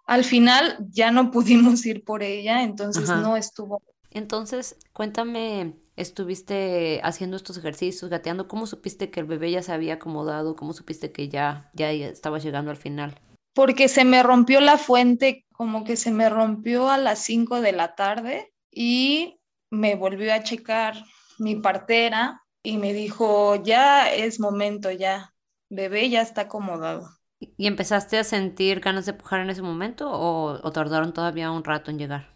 [0.06, 3.80] Al final ya no pudimos ir por ella, entonces no estuvo.
[4.10, 9.94] Entonces, cuéntame, estuviste haciendo estos ejercicios, gateando, ¿cómo supiste que el bebé ya se había
[9.94, 10.56] acomodado?
[10.56, 13.20] ¿Cómo supiste que ya, ya estaba llegando al final?
[13.58, 17.72] Porque se me rompió la fuente, como que se me rompió a las 5 de
[17.72, 20.94] la tarde y me volvió a checar
[21.40, 25.34] mi partera y me dijo, ya es momento, ya,
[25.68, 27.10] bebé ya está acomodado.
[27.40, 31.64] ¿Y empezaste a sentir ganas de pujar en ese momento o, o tardaron todavía un
[31.64, 32.32] rato en llegar?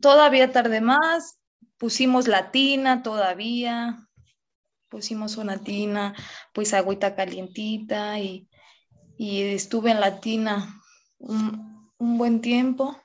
[0.00, 1.38] Todavía tardé más,
[1.76, 4.08] pusimos la tina todavía,
[4.88, 6.14] pusimos una tina,
[6.54, 8.48] pues agüita calientita y
[9.16, 10.82] y estuve en Latina
[11.18, 12.96] un, un buen tiempo.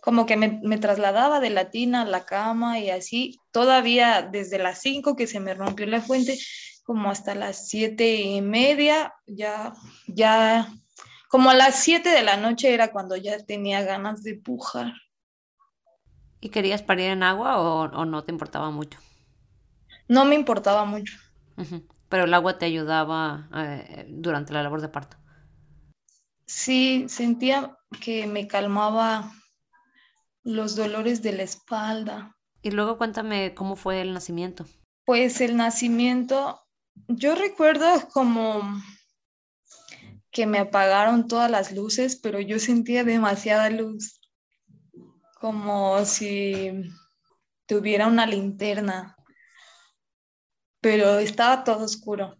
[0.00, 4.80] Como que me, me, trasladaba de Latina a la cama y así, todavía desde las
[4.80, 6.38] 5 que se me rompió la fuente,
[6.84, 9.74] como hasta las siete y media, ya,
[10.06, 10.72] ya,
[11.28, 14.92] como a las 7 de la noche era cuando ya tenía ganas de pujar.
[16.40, 19.00] ¿Y querías parir en agua o, o no te importaba mucho?
[20.08, 21.16] No me importaba mucho.
[22.08, 25.16] Pero el agua te ayudaba eh, durante la labor de parto.
[26.46, 29.32] Sí, sentía que me calmaba
[30.44, 32.36] los dolores de la espalda.
[32.62, 34.64] Y luego cuéntame cómo fue el nacimiento.
[35.04, 36.60] Pues el nacimiento,
[37.08, 38.62] yo recuerdo como
[40.30, 44.20] que me apagaron todas las luces, pero yo sentía demasiada luz,
[45.40, 46.92] como si
[47.66, 49.15] tuviera una linterna
[50.86, 52.38] pero estaba todo oscuro,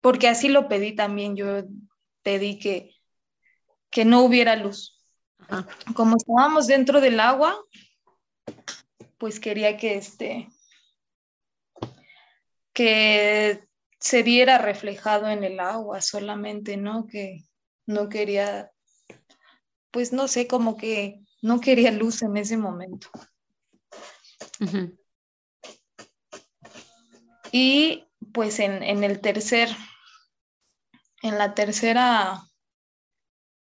[0.00, 1.62] porque así lo pedí también, yo
[2.24, 2.96] pedí que,
[3.92, 5.00] que no hubiera luz.
[5.94, 7.64] Como estábamos dentro del agua,
[9.18, 10.48] pues quería que este,
[12.72, 13.62] que
[14.00, 17.06] se viera reflejado en el agua solamente, ¿no?
[17.06, 17.44] Que
[17.86, 18.72] no quería,
[19.92, 23.06] pues no sé, como que no quería luz en ese momento.
[27.52, 29.68] Y pues en, en, el tercer,
[31.22, 32.42] en la tercera,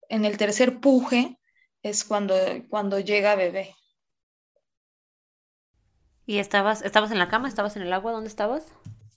[0.08, 1.38] en el tercer puje
[1.82, 2.34] es cuando,
[2.68, 3.74] cuando llega bebé.
[6.26, 7.48] ¿Y estabas, estabas en la cama?
[7.48, 8.12] ¿Estabas en el agua?
[8.12, 8.66] ¿Dónde estabas?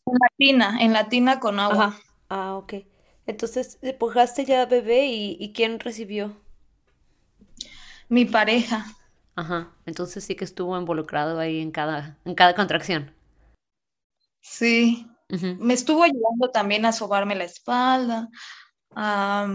[0.06, 2.00] En la tina, en la tina con agua.
[2.30, 2.76] Ah, ok.
[3.26, 6.38] Entonces, empujaste ya bebé y, y ¿quién recibió?
[8.08, 8.86] Mi pareja.
[9.36, 9.72] Ajá.
[9.86, 13.12] Entonces sí que estuvo involucrado ahí en cada, en cada contracción.
[14.42, 15.08] Sí.
[15.60, 18.28] Me estuvo ayudando también a sobarme la espalda,
[18.94, 19.48] a,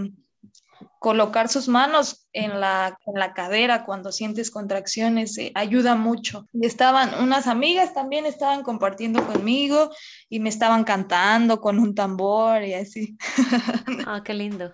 [0.99, 6.47] colocar sus manos en la, en la cadera cuando sientes contracciones eh, ayuda mucho.
[6.53, 9.91] Y estaban unas amigas también estaban compartiendo conmigo
[10.29, 13.17] y me estaban cantando con un tambor y así.
[14.07, 14.73] Ah, qué lindo.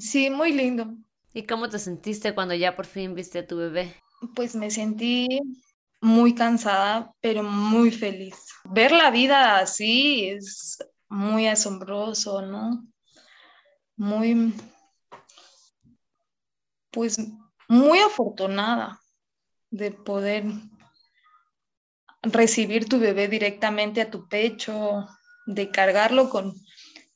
[0.00, 0.94] Sí, muy lindo.
[1.32, 3.94] ¿Y cómo te sentiste cuando ya por fin viste a tu bebé?
[4.34, 5.40] Pues me sentí
[6.06, 8.36] muy cansada, pero muy feliz.
[8.62, 10.78] Ver la vida así es
[11.08, 12.86] muy asombroso, ¿no?
[13.96, 14.54] Muy,
[16.92, 17.18] pues
[17.66, 19.00] muy afortunada
[19.70, 20.44] de poder
[22.22, 25.08] recibir tu bebé directamente a tu pecho,
[25.46, 26.54] de cargarlo con,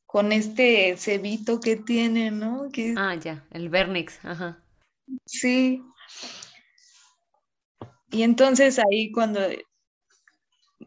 [0.04, 2.68] con este cebito que tiene, ¿no?
[2.72, 2.94] Que...
[2.96, 4.58] Ah, ya, el Vernix, ajá.
[5.26, 5.80] Sí.
[8.10, 9.40] Y entonces ahí cuando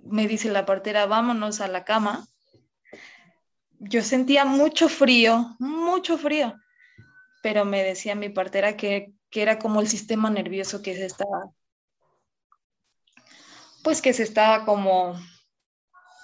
[0.03, 2.27] me dice la partera, vámonos a la cama,
[3.79, 6.55] yo sentía mucho frío, mucho frío
[7.43, 11.51] pero me decía mi partera que, era como el sistema nervioso que se estaba,
[13.83, 15.19] pues que se estaba como,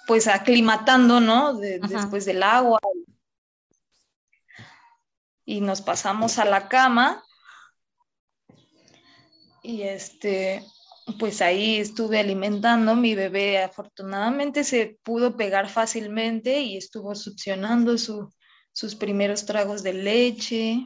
[0.08, 1.56] pues aclimatando, ¿no?
[1.56, 2.80] después del agua.
[5.44, 7.24] Y nos pasamos a la cama
[9.64, 10.64] y este,
[11.18, 18.96] pues ahí estuve alimentando, mi bebé afortunadamente se pudo pegar fácilmente y estuvo succionando sus
[18.96, 20.86] primeros tragos de leche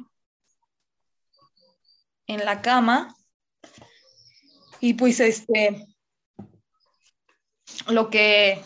[2.27, 3.15] en la cama
[4.83, 5.87] y pues este,
[7.87, 8.61] lo que,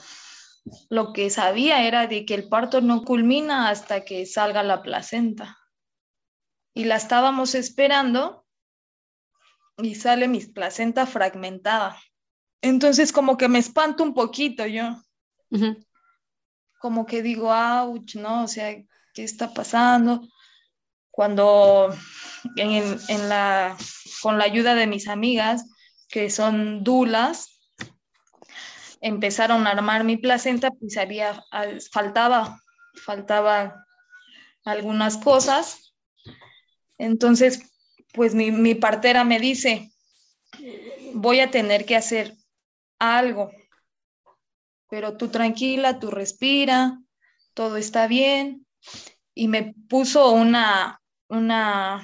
[0.89, 5.59] lo que sabía era de que el parto no culmina hasta que salga la placenta.
[6.73, 8.46] Y la estábamos esperando
[9.77, 11.97] y sale mi placenta fragmentada.
[12.61, 15.01] Entonces como que me espanto un poquito yo.
[16.79, 18.43] Como que digo, ouch, ¿no?
[18.43, 18.75] O sea,
[19.13, 20.21] ¿qué está pasando?
[21.17, 21.89] cuando
[22.57, 23.75] en, la,
[24.21, 25.65] con la ayuda de mis amigas,
[26.09, 27.59] que son dulas,
[29.01, 31.43] empezaron a armar mi placenta, pues había,
[31.91, 32.61] faltaba,
[33.03, 33.83] faltaba
[34.63, 35.95] algunas cosas.
[36.99, 37.63] Entonces,
[38.17, 39.91] pues mi, mi partera me dice,
[41.13, 42.33] voy a tener que hacer
[42.97, 43.51] algo,
[44.89, 46.99] pero tú tranquila, tú respira,
[47.53, 48.65] todo está bien.
[49.35, 50.99] Y me puso una,
[51.29, 52.03] una,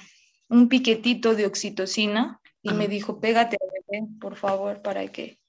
[0.49, 3.57] un piquetito de oxitocina y me dijo, pégate,
[3.89, 5.39] bebé, por favor, para que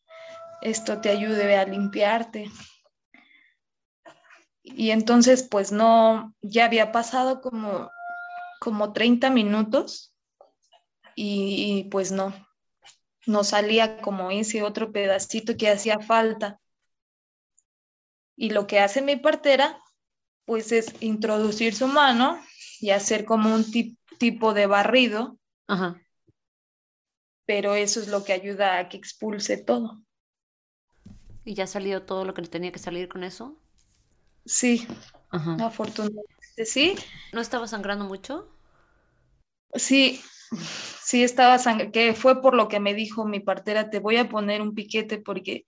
[0.63, 2.51] esto te ayude a limpiarte.
[4.63, 7.91] Y entonces, pues no, ya había pasado como,
[8.61, 10.14] como 30 minutos
[11.17, 12.35] y, pues no,
[13.27, 16.61] no salía como ese otro pedacito que hacía falta.
[18.37, 19.79] Y lo que hace mi partera,
[20.45, 22.41] pues es introducir su mano
[22.81, 23.65] y hacer como un
[24.19, 25.39] tipo de barrido.
[25.69, 26.01] Ajá.
[27.47, 30.01] Pero eso es lo que ayuda a que expulse todo.
[31.45, 33.57] ¿Y ya salió todo lo que tenía que salir con eso?
[34.47, 34.87] Sí,
[35.31, 36.97] afortunadamente sí.
[37.33, 38.49] ¿No estaba sangrando mucho?
[39.75, 40.23] Sí,
[41.03, 44.29] sí estaba sangrando, que fue por lo que me dijo mi partera, te voy a
[44.29, 45.65] poner un piquete porque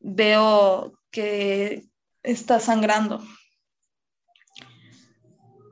[0.00, 1.84] veo que
[2.22, 3.22] está sangrando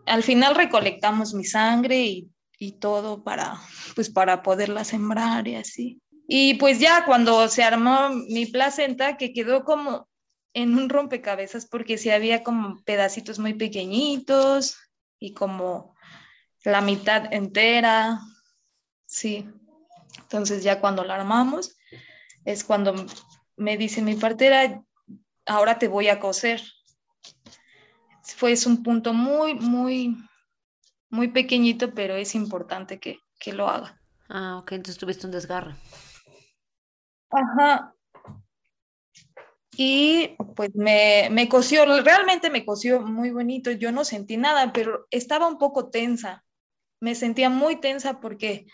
[0.06, 2.30] al final recolectamos mi sangre y,
[2.80, 3.60] todo para,
[3.94, 6.00] pues para poderla sembrar y así.
[6.26, 10.08] Y pues ya cuando se armó mi placenta, que quedó como
[10.54, 14.78] en un rompecabezas porque sí había como pedacitos muy pequeñitos
[15.18, 15.94] y como
[16.64, 18.18] la mitad entera,
[19.14, 19.48] sí.
[20.18, 21.76] Entonces ya cuando la armamos
[22.44, 22.94] es cuando
[23.56, 24.82] me dice mi partera,
[25.46, 26.62] ahora te voy a coser
[28.32, 30.16] fue es un punto muy, muy,
[31.10, 34.00] muy pequeñito, pero es importante que, que lo haga.
[34.28, 35.74] Ah, ok, entonces tuviste un desgarre.
[37.30, 37.94] Ajá.
[39.76, 43.70] Y pues me, me cosió, realmente me cosió muy bonito.
[43.72, 46.44] Yo no sentí nada, pero estaba un poco tensa.
[47.00, 48.66] Me sentía muy tensa porque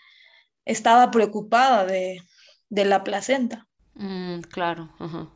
[0.70, 2.22] estaba preocupada de,
[2.68, 3.66] de la placenta.
[3.94, 5.30] Mm, claro, ajá.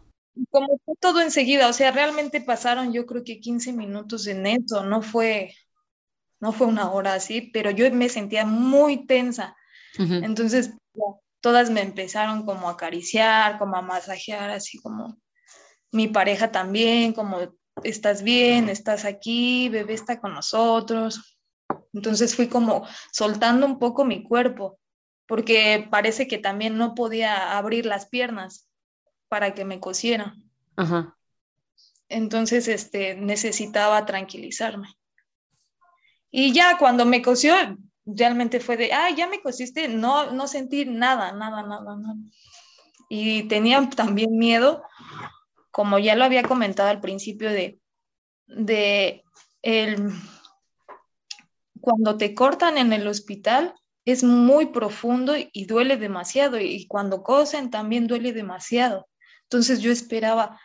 [0.51, 4.82] Como fue todo enseguida, o sea, realmente pasaron yo creo que 15 minutos en eso,
[4.85, 5.55] no fue,
[6.41, 9.57] no fue una hora así, pero yo me sentía muy tensa.
[9.97, 10.72] Entonces,
[11.41, 15.16] todas me empezaron como a acariciar, como a masajear, así como
[15.93, 17.39] mi pareja también, como
[17.85, 21.39] estás bien, estás aquí, bebé está con nosotros.
[21.93, 24.78] Entonces fui como soltando un poco mi cuerpo,
[25.27, 28.68] porque parece que también no podía abrir las piernas
[29.29, 30.37] para que me cosiera.
[30.77, 31.16] Ajá.
[32.09, 34.89] Entonces, este, necesitaba tranquilizarme.
[36.31, 37.55] Y ya cuando me cosió,
[38.05, 42.16] realmente fue de, ah, ya me cosiste, no, no sentí nada, nada, nada, nada.
[43.09, 44.83] Y tenía también miedo,
[45.70, 47.79] como ya lo había comentado al principio, de,
[48.47, 49.25] de
[49.62, 50.11] el,
[51.81, 57.70] cuando te cortan en el hospital, es muy profundo y duele demasiado y cuando cosen
[57.70, 59.09] también duele demasiado.
[59.44, 60.61] Entonces yo esperaba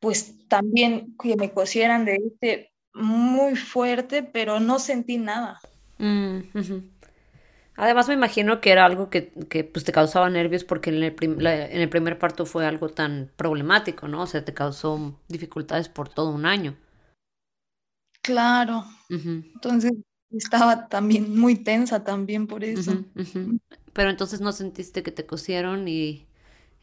[0.00, 5.60] pues también que me cosieran de este muy fuerte, pero no sentí nada.
[5.98, 6.40] Mm,
[7.76, 11.14] Además me imagino que era algo que, que pues, te causaba nervios porque en el,
[11.22, 14.22] en el primer parto fue algo tan problemático, ¿no?
[14.22, 16.76] O sea, te causó dificultades por todo un año.
[18.20, 18.84] Claro.
[19.08, 19.92] Entonces
[20.30, 23.04] estaba también muy tensa también por eso.
[23.92, 26.26] Pero entonces no sentiste que te cosieron y,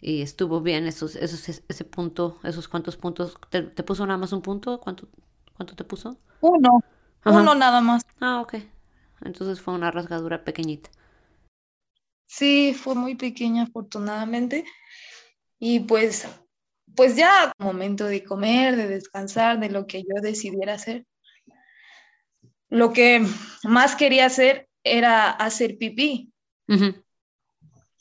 [0.02, 3.38] y estuvo bien esos, esos, ese punto, esos cuantos puntos.
[3.50, 4.80] ¿Te, puso nada más un punto?
[4.80, 5.08] ¿Cuánto,
[5.56, 6.18] cuánto te puso?
[6.42, 6.82] Uno,
[7.26, 8.04] uno nada más.
[8.20, 8.56] Ah, ok.
[9.22, 10.90] Entonces fue una rasgadura pequeñita.
[12.28, 14.66] Sí, fue muy pequeña afortunadamente.
[15.58, 16.28] Y pues,
[16.96, 21.06] pues ya momento de comer, de descansar, de lo que yo decidiera hacer
[22.70, 23.26] lo que
[23.64, 26.32] más quería hacer era hacer pipí.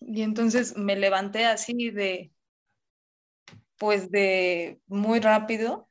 [0.01, 2.31] Y entonces me levanté así de,
[3.79, 5.89] pues de muy rápido.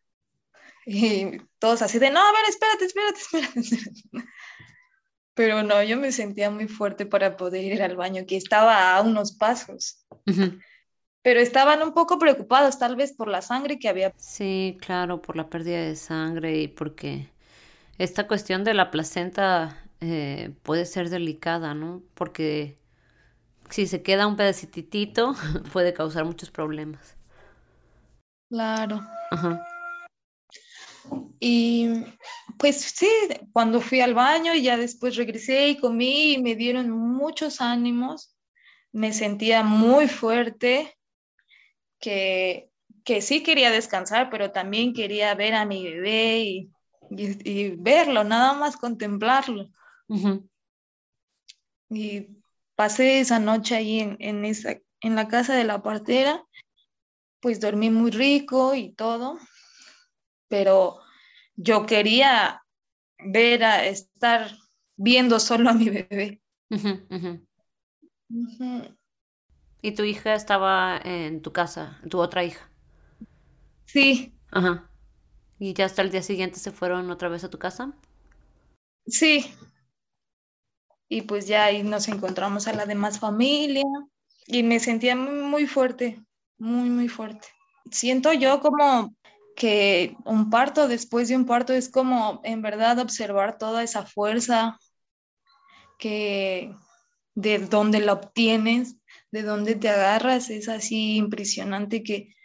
[0.86, 4.30] Y todos así de, no, a ver, espérate, espérate, espérate.
[5.34, 9.02] Pero no, yo me sentía muy fuerte para poder ir al baño, que estaba a
[9.02, 10.06] unos pasos.
[11.24, 14.14] Pero estaban un poco preocupados, tal vez por la sangre que había.
[14.18, 17.33] Sí, claro, por la pérdida de sangre y porque
[17.98, 22.02] esta cuestión de la placenta eh, puede ser delicada, ¿no?
[22.14, 22.78] Porque
[23.70, 25.36] si se queda un pedacitito
[25.74, 27.16] puede causar muchos problemas.
[28.50, 29.02] Claro.
[29.32, 29.64] Ajá.
[31.40, 31.90] Y
[32.58, 33.10] pues sí,
[33.52, 38.36] cuando fui al baño y ya después regresé y comí y me dieron muchos ánimos,
[38.92, 40.96] me sentía muy fuerte,
[42.00, 42.70] que,
[43.04, 46.72] que sí quería descansar, pero también quería ver a mi bebé y
[47.10, 49.70] y, verlo, nada más contemplarlo.
[51.90, 52.28] Y
[52.76, 56.44] pasé esa noche ahí en, en, esa, en la casa de la partera,
[57.40, 59.38] pues dormí muy rico y todo,
[60.48, 61.00] pero
[61.56, 62.64] yo quería
[63.20, 64.52] ver a estar
[64.96, 66.42] viendo solo a mi bebé.
[69.82, 72.70] ¿Y tu hija estaba en tu casa, tu otra hija?
[73.86, 74.34] Sí.
[74.52, 74.90] Ajá.
[75.64, 77.94] ¿Y ya hasta el día siguiente se fueron otra vez a tu casa?
[79.08, 79.46] Sí.
[81.08, 83.86] Y pues ya ahí nos encontramos a la demás familia
[84.46, 86.22] y me sentía muy fuerte,
[86.58, 87.48] muy, muy fuerte.
[87.90, 89.16] Siento yo como
[89.56, 94.78] que un parto después de un parto es como en verdad observar toda esa fuerza
[95.98, 96.76] que
[97.36, 98.98] de dónde la obtienes,
[99.32, 102.36] de dónde te agarras, es así impresionante que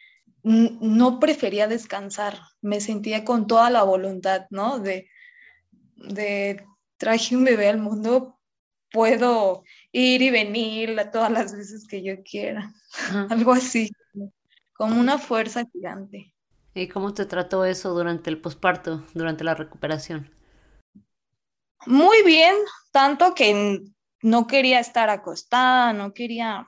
[0.49, 4.78] no prefería descansar, me sentía con toda la voluntad, ¿no?
[4.78, 5.11] De,
[5.96, 6.64] de
[6.96, 8.38] traje un bebé al mundo,
[8.90, 12.72] puedo ir y venir todas las veces que yo quiera,
[13.30, 13.90] algo así,
[14.72, 16.34] como una fuerza gigante.
[16.74, 20.30] ¿Y cómo te trató eso durante el posparto, durante la recuperación?
[21.86, 22.55] Muy bien,
[22.90, 23.82] tanto que
[24.22, 26.66] no quería estar acostada, no quería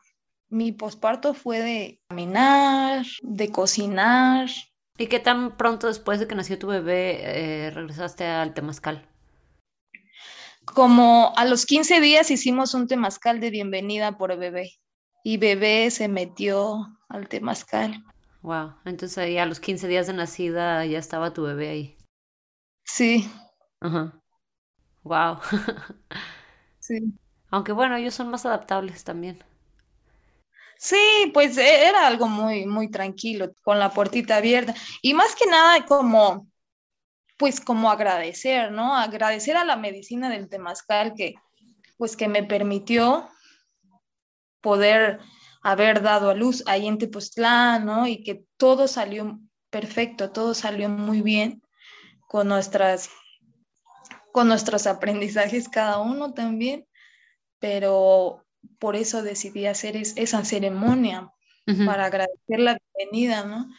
[0.51, 4.51] mi posparto fue de caminar, de cocinar.
[4.99, 9.09] ¿Y qué tan pronto después de que nació tu bebé eh, regresaste al temazcal?
[10.67, 14.73] Como a los 15 días hicimos un temazcal de bienvenida por bebé
[15.25, 18.05] y bebé se metió al temazcal.
[18.43, 21.97] Wow, entonces ahí a los 15 días de nacida ya estaba tu bebé ahí.
[22.85, 23.31] Sí.
[23.81, 24.21] Ajá.
[25.03, 25.39] Wow.
[26.79, 27.15] sí.
[27.51, 29.43] Aunque bueno, ellos son más adaptables también.
[30.81, 34.75] Sí, pues e, era algo muy, muy tranquilo, con la puertita abierta.
[35.03, 36.49] Y más que nada como,
[37.37, 38.97] pues como agradecer, ¿no?
[38.97, 41.35] Agradecer a la medicina del temazcal que,
[41.99, 43.29] pues que me permitió
[44.63, 45.21] poder
[45.63, 48.07] haber dado a luz ahí en Tepoztlán, ¿no?
[48.07, 51.63] Y que todo salió perfecto, todo salió muy bien
[52.27, 53.11] con nuestras
[54.33, 56.87] con nuestros aprendizajes cada uno también,
[57.59, 58.47] pero
[58.79, 61.31] por eso decidí hacer esa ceremonia
[61.87, 63.71] para agradecer la bienvenida, ¿no?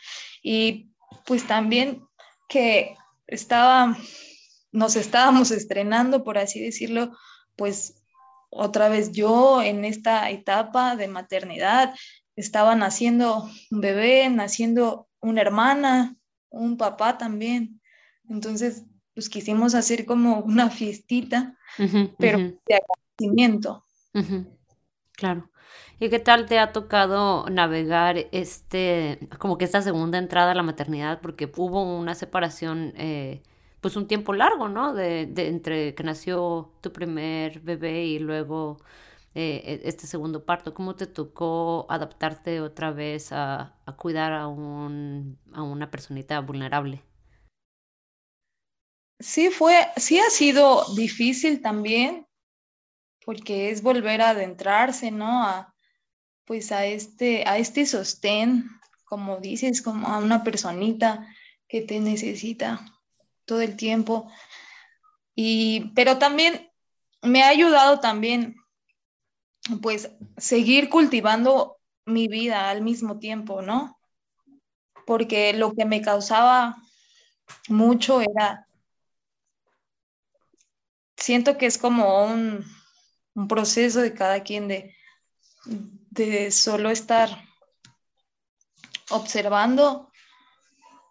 [0.42, 0.92] Y
[1.26, 2.04] pues también
[2.48, 2.96] que
[3.28, 3.98] estaba,
[4.72, 7.12] nos estábamos estrenando, por así decirlo,
[7.58, 8.02] pues
[8.50, 11.94] otra vez yo en esta etapa de maternidad,
[12.36, 16.16] estaba naciendo un bebé, naciendo una hermana,
[16.50, 17.82] un papá también.
[18.30, 21.58] Entonces, pues quisimos hacer como una fiestita,
[22.18, 23.86] pero de agradecimiento.
[25.22, 25.50] Claro.
[26.00, 30.64] ¿Y qué tal te ha tocado navegar este, como que esta segunda entrada a la
[30.64, 31.22] maternidad?
[31.22, 33.44] Porque hubo una separación, eh,
[33.82, 34.94] pues un tiempo largo, ¿no?
[34.96, 38.78] De, de, entre que nació tu primer bebé y luego
[39.36, 40.74] eh, e, este segundo parto.
[40.74, 47.04] ¿Cómo te tocó adaptarte otra vez a, a cuidar a, un, a una personita vulnerable?
[49.20, 52.26] Sí fue, sí ha sido difícil también,
[53.26, 55.44] porque es volver a adentrarse, ¿no?
[55.44, 55.74] A,
[56.46, 58.70] pues a este, a este sostén,
[59.06, 61.28] como dices, como a una personita
[61.68, 62.86] que te necesita
[63.46, 64.32] todo el tiempo.
[65.36, 66.70] Y, pero también
[67.22, 68.56] me ha ayudado también,
[69.82, 74.00] pues, seguir cultivando mi vida al mismo tiempo, ¿no?
[75.06, 76.78] Porque lo que me causaba
[77.70, 78.68] mucho era,
[81.16, 82.66] siento que es como un,
[83.34, 84.96] un proceso de cada quien de,
[85.66, 87.30] de solo estar
[89.10, 90.12] observando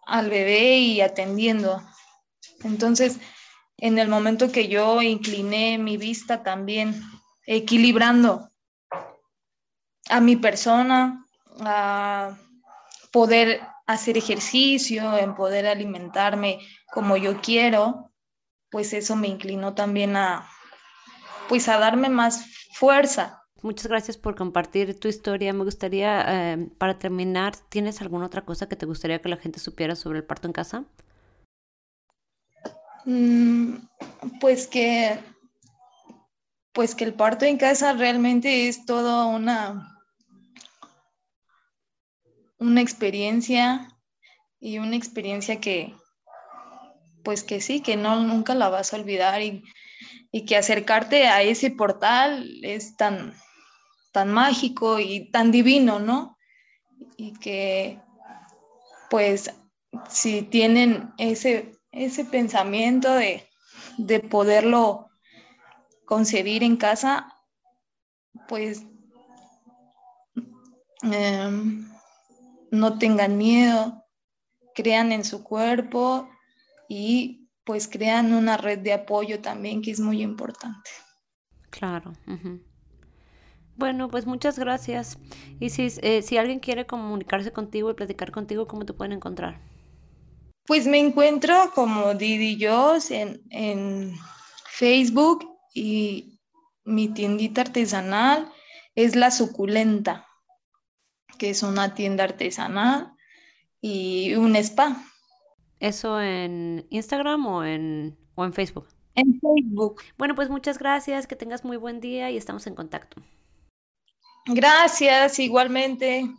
[0.07, 1.83] al bebé y atendiendo.
[2.62, 3.18] Entonces,
[3.77, 7.01] en el momento que yo incliné mi vista también,
[7.47, 8.49] equilibrando
[10.09, 11.25] a mi persona,
[11.61, 12.37] a
[13.12, 16.59] poder hacer ejercicio, en poder alimentarme
[16.93, 18.12] como yo quiero,
[18.71, 20.49] pues eso me inclinó también a,
[21.51, 23.43] pues a darme más fuerza.
[23.61, 25.53] Muchas gracias por compartir tu historia.
[25.53, 29.59] Me gustaría, eh, para terminar, ¿tienes alguna otra cosa que te gustaría que la gente
[29.59, 30.85] supiera sobre el parto en casa?
[33.05, 33.79] Mm,
[34.41, 35.19] pues que,
[36.73, 40.01] pues que el parto en casa realmente es toda una,
[42.61, 43.89] una experiencia
[44.61, 45.97] y una experiencia que,
[47.25, 49.65] pues que sí, que no nunca la vas a olvidar y
[50.33, 53.35] y que acercarte a ese portal es tan,
[54.12, 56.37] tan mágico y tan divino, ¿no?
[57.16, 58.01] Y que
[59.11, 59.53] pues
[60.09, 63.47] si tienen ese, ese pensamiento de,
[64.31, 65.09] poderlo
[66.05, 67.35] concebir en casa,
[68.49, 68.83] pues
[71.03, 71.91] em,
[72.70, 74.05] no tengan miedo,
[74.74, 76.28] crean en su cuerpo
[76.89, 80.91] y pues crean una red de apoyo también que es muy importante.
[81.71, 82.13] Claro.
[83.77, 85.19] Bueno, pues muchas gracias.
[85.59, 89.61] Y si, eh, si alguien quiere comunicarse contigo y platicar contigo, ¿cómo te pueden encontrar?
[90.67, 94.15] Pues me encuentro como Didi Jos en, en
[94.69, 96.41] Facebook y
[96.85, 98.53] mi tiendita artesanal
[98.95, 100.27] es La Suculenta,
[101.39, 103.13] que es una tienda artesanal
[103.81, 105.03] y un spa.
[105.81, 108.87] ¿Eso en Instagram o en, o en Facebook?
[109.14, 110.03] En Facebook.
[110.16, 113.22] Bueno, pues muchas gracias, que tengas muy buen día y estamos en contacto.
[114.47, 116.31] Gracias, igualmente.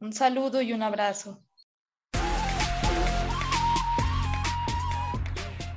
[0.00, 1.42] Un saludo y un abrazo.